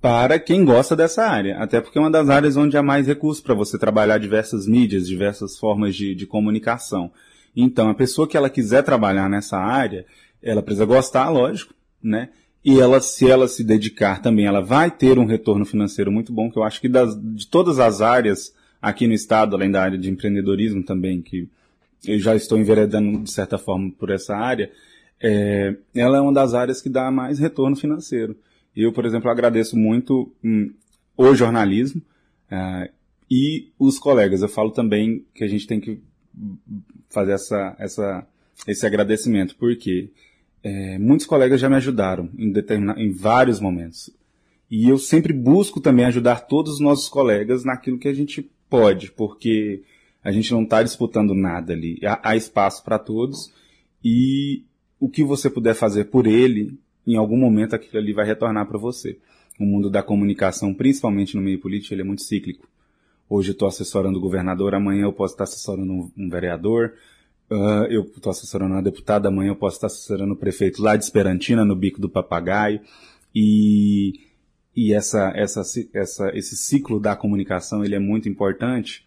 para 0.00 0.38
quem 0.38 0.64
gosta 0.64 0.94
dessa 0.94 1.24
área, 1.24 1.58
até 1.58 1.80
porque 1.80 1.98
é 1.98 2.00
uma 2.00 2.10
das 2.10 2.30
áreas 2.30 2.56
onde 2.56 2.76
há 2.76 2.82
mais 2.82 3.06
recursos 3.06 3.42
para 3.42 3.54
você 3.54 3.76
trabalhar 3.76 4.18
diversas 4.18 4.66
mídias, 4.66 5.08
diversas 5.08 5.58
formas 5.58 5.96
de, 5.96 6.14
de 6.14 6.26
comunicação. 6.26 7.10
Então, 7.56 7.88
a 7.88 7.94
pessoa 7.94 8.28
que 8.28 8.36
ela 8.36 8.48
quiser 8.48 8.82
trabalhar 8.84 9.28
nessa 9.28 9.58
área, 9.58 10.06
ela 10.40 10.62
precisa 10.62 10.84
gostar, 10.84 11.28
lógico, 11.30 11.74
né? 12.00 12.28
E 12.64 12.78
ela, 12.78 13.00
se 13.00 13.28
ela 13.28 13.48
se 13.48 13.64
dedicar 13.64 14.20
também, 14.20 14.46
ela 14.46 14.60
vai 14.60 14.90
ter 14.90 15.18
um 15.18 15.24
retorno 15.24 15.64
financeiro 15.64 16.12
muito 16.12 16.32
bom, 16.32 16.50
que 16.50 16.58
eu 16.58 16.62
acho 16.62 16.80
que 16.80 16.88
das, 16.88 17.20
de 17.20 17.48
todas 17.48 17.80
as 17.80 18.00
áreas 18.00 18.54
aqui 18.80 19.06
no 19.06 19.14
estado, 19.14 19.56
além 19.56 19.70
da 19.70 19.82
área 19.82 19.98
de 19.98 20.10
empreendedorismo 20.10 20.84
também, 20.84 21.20
que 21.20 21.48
eu 22.06 22.18
já 22.18 22.36
estou 22.36 22.58
enveredando 22.58 23.22
de 23.22 23.30
certa 23.30 23.58
forma 23.58 23.90
por 23.92 24.10
essa 24.10 24.36
área, 24.36 24.70
é, 25.20 25.76
ela 25.94 26.18
é 26.18 26.20
uma 26.20 26.32
das 26.32 26.54
áreas 26.54 26.80
que 26.80 26.88
dá 26.88 27.10
mais 27.10 27.38
retorno 27.38 27.76
financeiro. 27.76 28.36
Eu, 28.74 28.92
por 28.92 29.04
exemplo, 29.04 29.30
agradeço 29.30 29.76
muito 29.76 30.32
hum, 30.44 30.72
o 31.16 31.34
jornalismo 31.34 32.00
uh, 32.52 32.88
e 33.28 33.72
os 33.78 33.98
colegas. 33.98 34.40
Eu 34.40 34.48
falo 34.48 34.70
também 34.70 35.24
que 35.34 35.42
a 35.42 35.48
gente 35.48 35.66
tem 35.66 35.80
que 35.80 36.00
fazer 37.10 37.32
essa, 37.32 37.74
essa, 37.78 38.26
esse 38.66 38.86
agradecimento, 38.86 39.56
porque 39.56 40.10
é, 40.62 40.98
muitos 40.98 41.26
colegas 41.26 41.60
já 41.60 41.68
me 41.68 41.76
ajudaram 41.76 42.30
em, 42.38 42.52
em 42.96 43.10
vários 43.10 43.58
momentos. 43.58 44.10
E 44.70 44.88
eu 44.88 44.98
sempre 44.98 45.32
busco 45.32 45.80
também 45.80 46.04
ajudar 46.04 46.46
todos 46.46 46.74
os 46.74 46.80
nossos 46.80 47.08
colegas 47.08 47.64
naquilo 47.64 47.98
que 47.98 48.08
a 48.08 48.14
gente 48.14 48.48
pode, 48.68 49.10
porque 49.12 49.82
a 50.22 50.32
gente 50.32 50.52
não 50.52 50.62
está 50.62 50.82
disputando 50.82 51.34
nada 51.34 51.72
ali. 51.72 51.98
Há, 52.04 52.30
há 52.30 52.36
espaço 52.36 52.84
para 52.84 52.98
todos 52.98 53.52
e 54.04 54.62
o 55.00 55.08
que 55.08 55.22
você 55.22 55.48
puder 55.48 55.74
fazer 55.74 56.04
por 56.04 56.26
ele, 56.26 56.78
em 57.06 57.16
algum 57.16 57.36
momento 57.36 57.74
aquilo 57.74 57.98
ali 57.98 58.12
vai 58.12 58.26
retornar 58.26 58.66
para 58.66 58.78
você. 58.78 59.18
O 59.58 59.64
mundo 59.64 59.90
da 59.90 60.02
comunicação, 60.02 60.74
principalmente 60.74 61.36
no 61.36 61.42
meio 61.42 61.60
político, 61.60 61.94
ele 61.94 62.02
é 62.02 62.04
muito 62.04 62.22
cíclico. 62.22 62.68
Hoje 63.28 63.50
eu 63.50 63.52
estou 63.52 63.68
assessorando 63.68 64.18
o 64.18 64.20
governador, 64.20 64.74
amanhã 64.74 65.02
eu 65.02 65.12
posso 65.12 65.34
estar 65.34 65.44
assessorando 65.44 65.92
um, 65.92 66.10
um 66.16 66.28
vereador, 66.28 66.94
uh, 67.50 67.84
eu 67.90 68.02
estou 68.02 68.30
assessorando 68.30 68.74
uma 68.74 68.82
deputada, 68.82 69.28
amanhã 69.28 69.50
eu 69.50 69.56
posso 69.56 69.76
estar 69.76 69.88
assessorando 69.88 70.32
o 70.32 70.36
prefeito 70.36 70.82
lá 70.82 70.96
de 70.96 71.04
Esperantina, 71.04 71.64
no 71.64 71.76
bico 71.76 72.00
do 72.00 72.08
papagaio. 72.08 72.80
E, 73.34 74.14
e 74.74 74.94
essa, 74.94 75.32
essa, 75.34 75.62
essa, 75.92 76.30
esse 76.34 76.56
ciclo 76.56 76.98
da 76.98 77.14
comunicação 77.14 77.84
ele 77.84 77.94
é 77.94 77.98
muito 77.98 78.28
importante 78.28 79.06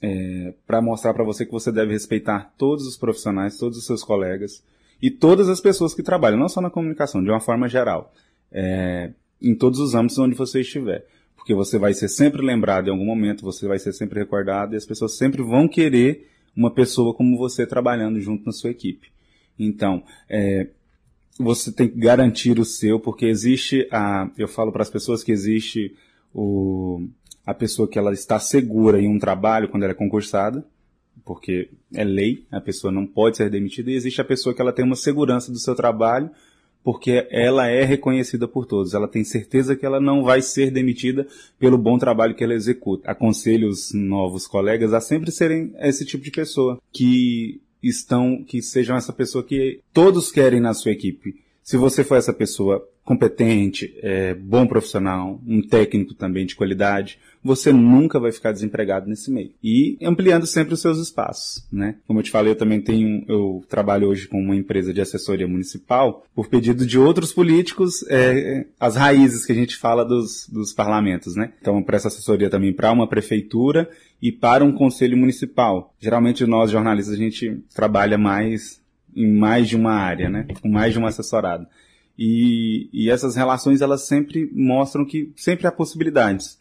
é, 0.00 0.54
para 0.66 0.80
mostrar 0.80 1.12
para 1.12 1.24
você 1.24 1.44
que 1.44 1.52
você 1.52 1.72
deve 1.72 1.92
respeitar 1.92 2.52
todos 2.56 2.86
os 2.86 2.96
profissionais, 2.96 3.58
todos 3.58 3.78
os 3.78 3.86
seus 3.86 4.02
colegas 4.02 4.62
e 5.00 5.10
todas 5.10 5.48
as 5.48 5.60
pessoas 5.60 5.94
que 5.94 6.02
trabalham, 6.02 6.38
não 6.38 6.48
só 6.48 6.60
na 6.60 6.70
comunicação, 6.70 7.22
de 7.22 7.30
uma 7.30 7.40
forma 7.40 7.68
geral, 7.68 8.12
é, 8.50 9.12
em 9.40 9.54
todos 9.54 9.78
os 9.80 9.94
âmbitos 9.94 10.18
onde 10.18 10.34
você 10.34 10.60
estiver. 10.60 11.06
Porque 11.36 11.54
você 11.54 11.78
vai 11.78 11.94
ser 11.94 12.08
sempre 12.08 12.44
lembrado 12.44 12.88
em 12.88 12.90
algum 12.90 13.04
momento, 13.04 13.44
você 13.44 13.66
vai 13.66 13.78
ser 13.78 13.92
sempre 13.92 14.18
recordado 14.18 14.74
e 14.74 14.76
as 14.76 14.84
pessoas 14.84 15.16
sempre 15.16 15.42
vão 15.42 15.68
querer 15.68 16.28
uma 16.56 16.70
pessoa 16.70 17.14
como 17.14 17.38
você 17.38 17.66
trabalhando 17.66 18.20
junto 18.20 18.44
na 18.44 18.52
sua 18.52 18.70
equipe. 18.70 19.08
Então, 19.58 20.02
é, 20.28 20.68
você 21.38 21.72
tem 21.72 21.88
que 21.88 21.98
garantir 21.98 22.58
o 22.58 22.64
seu, 22.64 22.98
porque 22.98 23.26
existe 23.26 23.86
a, 23.92 24.28
eu 24.36 24.48
falo 24.48 24.72
para 24.72 24.82
as 24.82 24.90
pessoas 24.90 25.22
que 25.22 25.30
existe 25.30 25.94
o, 26.34 27.08
a 27.48 27.54
pessoa 27.54 27.88
que 27.88 27.98
ela 27.98 28.12
está 28.12 28.38
segura 28.38 29.00
em 29.00 29.08
um 29.08 29.18
trabalho 29.18 29.70
quando 29.70 29.84
ela 29.84 29.92
é 29.92 29.96
concursada, 29.96 30.62
porque 31.24 31.70
é 31.94 32.04
lei, 32.04 32.44
a 32.52 32.60
pessoa 32.60 32.92
não 32.92 33.06
pode 33.06 33.38
ser 33.38 33.48
demitida, 33.48 33.90
e 33.90 33.94
existe 33.94 34.20
a 34.20 34.24
pessoa 34.24 34.54
que 34.54 34.60
ela 34.60 34.70
tem 34.70 34.84
uma 34.84 34.94
segurança 34.94 35.50
do 35.50 35.58
seu 35.58 35.74
trabalho 35.74 36.28
porque 36.84 37.26
ela 37.30 37.66
é 37.66 37.84
reconhecida 37.84 38.46
por 38.46 38.66
todos. 38.66 38.92
Ela 38.92 39.08
tem 39.08 39.24
certeza 39.24 39.74
que 39.74 39.86
ela 39.86 39.98
não 39.98 40.22
vai 40.22 40.42
ser 40.42 40.70
demitida 40.70 41.26
pelo 41.58 41.78
bom 41.78 41.96
trabalho 41.98 42.34
que 42.34 42.44
ela 42.44 42.52
executa. 42.52 43.10
Aconselho 43.10 43.68
os 43.68 43.94
novos 43.94 44.46
colegas 44.46 44.92
a 44.92 45.00
sempre 45.00 45.32
serem 45.32 45.72
esse 45.78 46.04
tipo 46.04 46.24
de 46.24 46.30
pessoa 46.30 46.78
que 46.92 47.62
estão, 47.82 48.44
que 48.44 48.60
sejam 48.60 48.94
essa 48.94 49.12
pessoa 49.12 49.42
que 49.42 49.80
todos 49.92 50.30
querem 50.30 50.60
na 50.60 50.74
sua 50.74 50.92
equipe. 50.92 51.42
Se 51.62 51.78
você 51.78 52.04
for 52.04 52.16
essa 52.16 52.32
pessoa 52.32 52.86
competente, 53.08 53.98
é, 54.02 54.34
bom 54.34 54.66
profissional, 54.66 55.40
um 55.46 55.62
técnico 55.62 56.12
também 56.12 56.44
de 56.44 56.54
qualidade, 56.54 57.18
você 57.42 57.72
nunca 57.72 58.20
vai 58.20 58.30
ficar 58.30 58.52
desempregado 58.52 59.08
nesse 59.08 59.30
meio. 59.30 59.50
E 59.64 59.96
ampliando 60.02 60.46
sempre 60.46 60.74
os 60.74 60.82
seus 60.82 60.98
espaços, 60.98 61.66
né? 61.72 61.94
Como 62.06 62.18
eu 62.18 62.22
te 62.22 62.30
falei, 62.30 62.52
eu 62.52 62.56
também 62.56 62.82
tenho, 62.82 63.24
eu 63.26 63.64
trabalho 63.66 64.08
hoje 64.08 64.28
com 64.28 64.38
uma 64.38 64.54
empresa 64.54 64.92
de 64.92 65.00
assessoria 65.00 65.48
municipal 65.48 66.22
por 66.34 66.48
pedido 66.48 66.84
de 66.84 66.98
outros 66.98 67.32
políticos, 67.32 68.04
é, 68.10 68.66
as 68.78 68.94
raízes 68.94 69.46
que 69.46 69.52
a 69.52 69.54
gente 69.54 69.78
fala 69.78 70.04
dos, 70.04 70.46
dos 70.46 70.74
parlamentos, 70.74 71.34
né? 71.34 71.54
Então 71.62 71.78
eu 71.78 71.82
presto 71.82 72.08
assessoria 72.08 72.50
também 72.50 72.74
para 72.74 72.92
uma 72.92 73.08
prefeitura 73.08 73.88
e 74.20 74.30
para 74.30 74.62
um 74.62 74.72
conselho 74.72 75.16
municipal. 75.16 75.94
Geralmente 75.98 76.44
nós 76.44 76.70
jornalistas 76.70 77.14
a 77.14 77.18
gente 77.18 77.58
trabalha 77.74 78.18
mais 78.18 78.82
em 79.16 79.32
mais 79.32 79.66
de 79.66 79.76
uma 79.76 79.94
área, 79.94 80.28
né? 80.28 80.46
Com 80.60 80.68
mais 80.68 80.92
de 80.92 80.98
uma 80.98 81.08
assessorada. 81.08 81.66
E, 82.18 82.88
e 82.92 83.08
essas 83.08 83.36
relações 83.36 83.80
elas 83.80 84.02
sempre 84.02 84.50
mostram 84.52 85.04
que 85.04 85.32
sempre 85.36 85.66
há 85.68 85.72
possibilidades. 85.72 86.58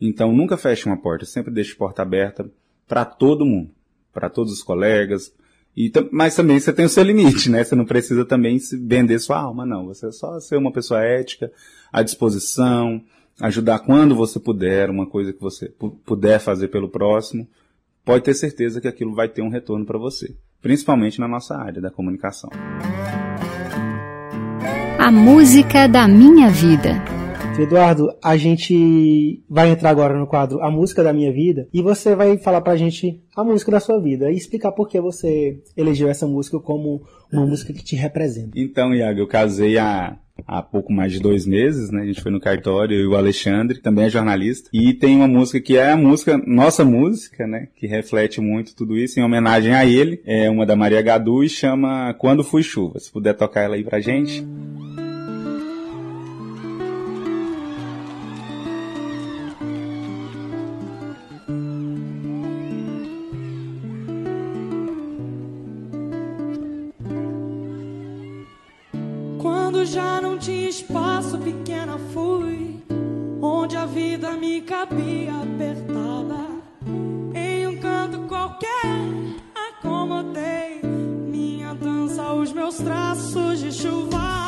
Então 0.00 0.32
nunca 0.32 0.56
feche 0.56 0.86
uma 0.86 0.96
porta, 0.96 1.24
sempre 1.24 1.52
deixe 1.52 1.74
porta 1.74 2.02
aberta 2.02 2.50
para 2.86 3.04
todo 3.04 3.46
mundo, 3.46 3.70
para 4.12 4.28
todos 4.28 4.52
os 4.52 4.62
colegas. 4.62 5.32
E, 5.76 5.92
mas 6.10 6.34
também 6.34 6.58
você 6.58 6.72
tem 6.72 6.86
o 6.86 6.88
seu 6.88 7.04
limite, 7.04 7.48
né? 7.48 7.62
Você 7.62 7.76
não 7.76 7.84
precisa 7.84 8.24
também 8.24 8.58
vender 8.80 9.20
sua 9.20 9.38
alma, 9.38 9.64
não. 9.64 9.86
Você 9.86 10.08
é 10.08 10.10
só 10.10 10.40
ser 10.40 10.56
uma 10.56 10.72
pessoa 10.72 11.00
ética, 11.00 11.52
à 11.92 12.02
disposição, 12.02 13.00
ajudar 13.40 13.78
quando 13.80 14.16
você 14.16 14.40
puder, 14.40 14.90
uma 14.90 15.06
coisa 15.06 15.32
que 15.32 15.40
você 15.40 15.72
puder 16.04 16.40
fazer 16.40 16.68
pelo 16.68 16.88
próximo. 16.88 17.48
Pode 18.04 18.24
ter 18.24 18.34
certeza 18.34 18.80
que 18.80 18.88
aquilo 18.88 19.14
vai 19.14 19.28
ter 19.28 19.42
um 19.42 19.50
retorno 19.50 19.84
para 19.84 19.98
você, 19.98 20.34
principalmente 20.60 21.20
na 21.20 21.28
nossa 21.28 21.56
área 21.56 21.80
da 21.80 21.90
comunicação. 21.90 22.50
A 25.08 25.10
música 25.10 25.88
da 25.88 26.06
minha 26.06 26.50
vida. 26.50 27.02
Eduardo, 27.58 28.12
a 28.22 28.36
gente 28.36 29.42
vai 29.48 29.70
entrar 29.70 29.88
agora 29.88 30.18
no 30.18 30.26
quadro 30.26 30.62
A 30.62 30.70
Música 30.70 31.02
da 31.02 31.14
Minha 31.14 31.32
Vida 31.32 31.66
e 31.72 31.80
você 31.80 32.14
vai 32.14 32.36
falar 32.36 32.60
pra 32.60 32.76
gente 32.76 33.18
a 33.34 33.42
música 33.42 33.72
da 33.72 33.80
sua 33.80 33.98
vida 33.98 34.30
e 34.30 34.36
explicar 34.36 34.70
por 34.70 34.86
que 34.86 35.00
você 35.00 35.62
elegeu 35.74 36.10
essa 36.10 36.26
música 36.26 36.60
como 36.60 37.00
uma 37.32 37.46
música 37.46 37.72
que 37.72 37.82
te 37.82 37.96
representa. 37.96 38.50
Então, 38.54 38.94
Iago, 38.94 39.20
eu 39.20 39.26
casei 39.26 39.78
há 39.78 40.18
há 40.46 40.62
pouco 40.62 40.92
mais 40.92 41.10
de 41.10 41.20
dois 41.20 41.46
meses, 41.46 41.90
né? 41.90 42.02
A 42.02 42.06
gente 42.06 42.20
foi 42.20 42.30
no 42.30 42.38
cartório 42.38 42.94
e 42.94 43.06
o 43.06 43.16
Alexandre, 43.16 43.80
também 43.80 44.04
é 44.04 44.10
jornalista, 44.10 44.68
e 44.72 44.92
tem 44.92 45.16
uma 45.16 45.26
música 45.26 45.58
que 45.58 45.76
é 45.76 45.90
a 45.90 45.96
música, 45.96 46.36
nossa 46.46 46.84
música, 46.84 47.46
né? 47.46 47.68
Que 47.74 47.86
reflete 47.86 48.42
muito 48.42 48.76
tudo 48.76 48.96
isso, 48.96 49.18
em 49.18 49.22
homenagem 49.22 49.74
a 49.74 49.86
ele, 49.86 50.22
é 50.26 50.50
uma 50.50 50.66
da 50.66 50.76
Maria 50.76 51.00
Gadu 51.00 51.42
e 51.42 51.48
chama 51.48 52.14
Quando 52.18 52.44
Fui 52.44 52.62
Chuva. 52.62 52.98
Se 53.00 53.10
puder 53.10 53.34
tocar 53.34 53.62
ela 53.62 53.74
aí 53.74 53.82
pra 53.82 54.00
gente. 54.00 54.46
Cabia 74.62 75.32
apertada. 75.34 76.46
Em 77.34 77.66
um 77.66 77.76
canto 77.78 78.20
qualquer, 78.28 78.68
acomodei 79.54 80.80
minha 80.82 81.74
dança, 81.74 82.32
os 82.32 82.52
meus 82.52 82.76
traços 82.76 83.58
de 83.58 83.72
chuva. 83.72 84.47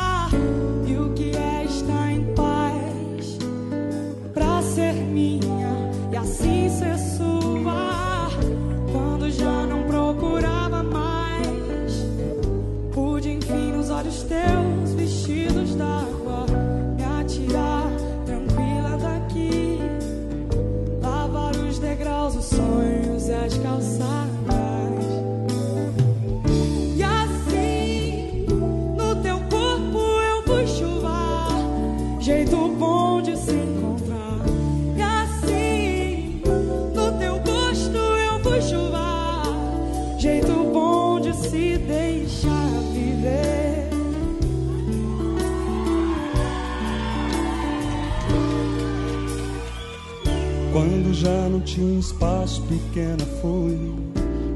Não 51.71 51.87
tinha 51.87 51.99
espaço, 51.99 52.61
pequena 52.63 53.25
fui, 53.41 53.93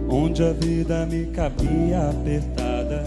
onde 0.10 0.44
a 0.44 0.52
vida 0.52 1.06
me 1.06 1.28
cabia 1.28 2.10
apertada. 2.10 3.04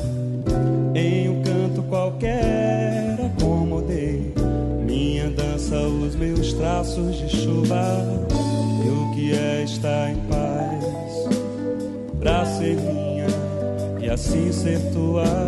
Em 0.95 1.29
um 1.29 1.43
canto 1.43 1.83
qualquer 1.83 3.19
acomodei 3.21 4.33
minha 4.85 5.31
dança, 5.31 5.77
os 5.77 6.15
meus 6.15 6.53
traços 6.55 7.17
de 7.19 7.29
chuva. 7.29 8.27
E 8.85 8.89
o 8.89 9.15
que 9.15 9.35
é 9.35 9.65
estar 9.65 10.11
em 10.11 10.17
paz, 10.29 10.85
pra 12.19 12.47
ser 12.47 12.77
minha 12.77 13.27
e 14.01 14.09
assim 14.09 14.53
ser 14.53 14.81
tua. 14.93 15.48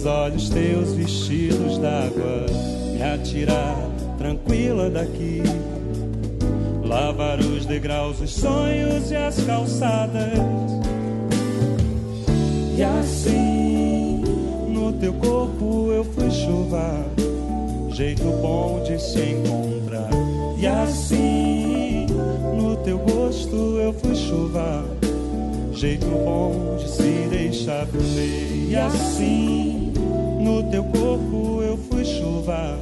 Nos 0.00 0.06
olhos 0.06 0.48
teus 0.48 0.92
vestidos 0.94 1.76
d'água 1.76 2.46
me 2.94 3.02
atirar 3.02 3.76
tranquila 4.16 4.88
daqui. 4.88 5.42
Lavar 6.82 7.38
os 7.38 7.66
degraus, 7.66 8.20
os 8.20 8.32
sonhos 8.32 9.10
e 9.10 9.16
as 9.16 9.42
calçadas. 9.42 10.38
E 12.76 12.82
assim, 12.82 14.24
no 14.68 14.92
teu 14.94 15.12
corpo 15.14 15.92
eu 15.92 16.04
fui 16.04 16.30
chuva, 16.30 17.04
jeito 17.90 18.24
bom 18.40 18.82
de 18.82 18.98
se 18.98 19.20
encontrar. 19.20 20.10
E 20.58 20.66
assim, 20.66 22.06
no 22.56 22.76
teu 22.76 22.98
gosto 22.98 23.78
eu 23.78 23.92
fui 23.92 24.14
chuva 24.14 24.82
jeito 25.80 26.04
bom 26.06 26.76
de 26.78 26.90
se 26.90 27.28
deixar 27.30 27.86
viver. 27.86 28.68
E 28.68 28.76
assim, 28.76 29.89
no 30.50 30.64
teu 30.64 30.82
corpo 30.82 31.62
eu 31.62 31.76
fui 31.76 32.04
chuva, 32.04 32.76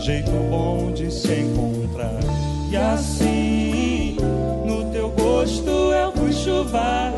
jeito 0.00 0.30
bom 0.50 0.90
de 0.92 1.12
se 1.12 1.34
encontrar. 1.34 2.18
E 2.70 2.76
assim, 2.76 4.16
no 4.64 4.90
teu 4.90 5.10
gosto 5.10 5.70
eu 5.70 6.12
fui 6.12 6.32
chuva, 6.32 7.12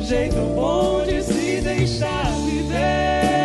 jeito 0.00 0.40
bom 0.54 1.04
de 1.04 1.22
se 1.22 1.60
deixar 1.60 2.30
viver. 2.46 3.43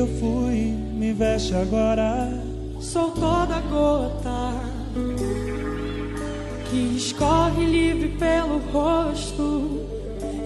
Que 0.00 0.02
eu 0.02 0.06
fui 0.18 0.74
me 0.94 1.12
veste 1.12 1.54
agora. 1.54 2.28
Sou 2.80 3.10
toda 3.10 3.60
gota 3.70 4.54
que 6.70 6.96
escorre 6.96 7.66
livre 7.66 8.08
pelo 8.16 8.60
rosto 8.72 9.86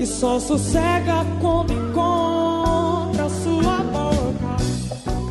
e 0.00 0.04
só 0.04 0.40
sossega 0.40 1.24
quando 1.40 1.72
encontra 1.72 3.28
sua 3.28 3.78
boca. 3.78 4.56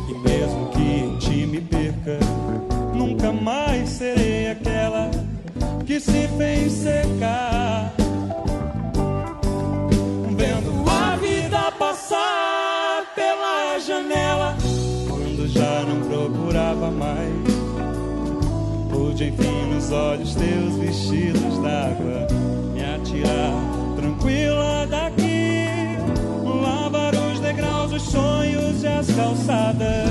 E 0.08 0.14
mesmo 0.26 0.70
que 0.70 0.82
em 0.82 1.18
ti 1.18 1.46
me 1.46 1.60
perca, 1.60 2.18
nunca 2.94 3.30
mais 3.30 3.90
serei 3.90 4.48
aquela 4.52 5.10
que 5.84 6.00
se 6.00 6.28
fez 6.38 6.72
secar. 6.72 8.03
Olhos 19.94 20.34
teus 20.34 20.74
vestidos 20.76 21.58
d'água 21.58 22.26
me 22.74 22.82
atirar 22.82 23.54
tranquila 23.96 24.86
daqui, 24.90 25.96
lavar 26.44 27.14
os 27.14 27.38
degraus, 27.38 27.92
os 27.92 28.02
sonhos 28.02 28.82
e 28.82 28.86
as 28.86 29.06
calçadas. 29.12 30.08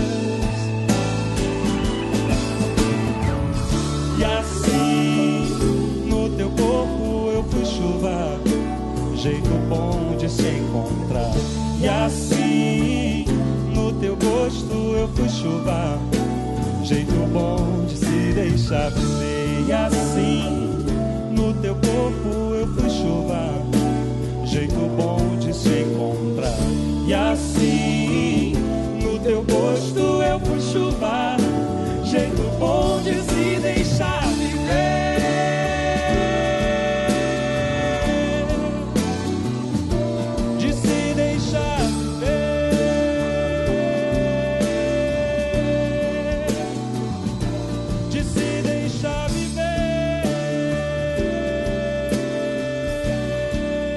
E 4.17 4.23
assim 4.23 5.47
no 6.07 6.29
teu 6.37 6.49
corpo 6.51 7.31
eu 7.33 7.43
fui 7.43 7.65
chuva, 7.65 8.39
jeito 9.15 9.49
bom 9.67 10.15
de 10.17 10.29
se 10.29 10.47
encontrar. 10.47 11.33
E 11.81 11.87
assim 11.87 13.25
no 13.73 13.91
teu 13.93 14.15
gosto 14.15 14.73
eu 14.95 15.09
fui 15.09 15.27
chuva 15.27 15.99
jeito 16.83 17.13
bom 17.31 17.85
de 17.87 17.97
se 17.97 18.33
deixar 18.33 18.89
viver. 18.91 19.65
E 19.67 19.71
assim, 19.71 20.85
no 21.31 21.53
teu 21.55 21.75
corpo 21.75 22.53
eu 22.55 22.67
fui 22.67 22.89
chuva, 22.89 23.49
jeito 24.45 24.75
bom 24.97 25.37
de 25.39 25.53
se 25.53 25.69
encontrar. 25.69 26.57
E 27.07 27.13
assim, 27.13 27.82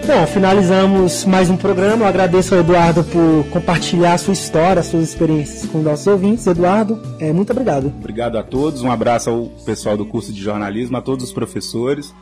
Bom, 0.06 0.24
finalizamos 0.24 1.24
mais 1.24 1.50
um 1.50 1.56
programa. 1.56 2.04
Eu 2.04 2.06
agradeço 2.06 2.54
ao 2.54 2.60
Eduardo 2.60 3.02
por 3.02 3.44
compartilhar 3.50 4.14
a 4.14 4.18
sua 4.18 4.34
história, 4.34 4.78
as 4.78 4.86
suas 4.86 5.08
experiências 5.08 5.68
com 5.68 5.78
nossos 5.78 6.06
ouvintes. 6.06 6.46
Eduardo, 6.46 7.02
é, 7.18 7.32
muito 7.32 7.50
obrigado. 7.50 7.88
Obrigado 7.88 8.38
a 8.38 8.42
todos. 8.44 8.82
Um 8.82 8.90
abraço 8.90 9.30
ao 9.30 9.46
pessoal 9.64 9.96
do 9.96 10.06
curso 10.06 10.32
de 10.32 10.40
jornalismo, 10.40 10.96
a 10.96 11.02
todos 11.02 11.24
os 11.24 11.32
professores. 11.32 12.14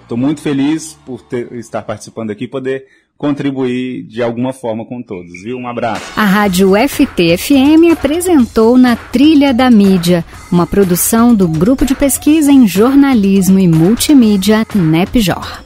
Estou 0.00 0.16
é, 0.16 0.20
muito 0.20 0.40
feliz 0.40 0.98
por 1.04 1.20
ter, 1.20 1.52
estar 1.52 1.82
participando 1.82 2.30
aqui 2.30 2.44
e 2.44 2.48
poder 2.48 2.86
contribuir 3.18 4.04
de 4.04 4.22
alguma 4.22 4.54
forma 4.54 4.86
com 4.86 5.02
todos, 5.02 5.42
viu? 5.42 5.58
Um 5.58 5.68
abraço. 5.68 6.04
A 6.16 6.24
Rádio 6.24 6.72
FT-FM 6.76 7.92
apresentou 7.92 8.78
Na 8.78 8.96
Trilha 8.96 9.52
da 9.52 9.70
Mídia, 9.70 10.24
uma 10.50 10.66
produção 10.66 11.34
do 11.34 11.46
Grupo 11.46 11.84
de 11.84 11.94
Pesquisa 11.94 12.50
em 12.50 12.66
Jornalismo 12.66 13.58
e 13.58 13.68
Multimídia 13.68 14.66
NEPJOR. 14.74 15.62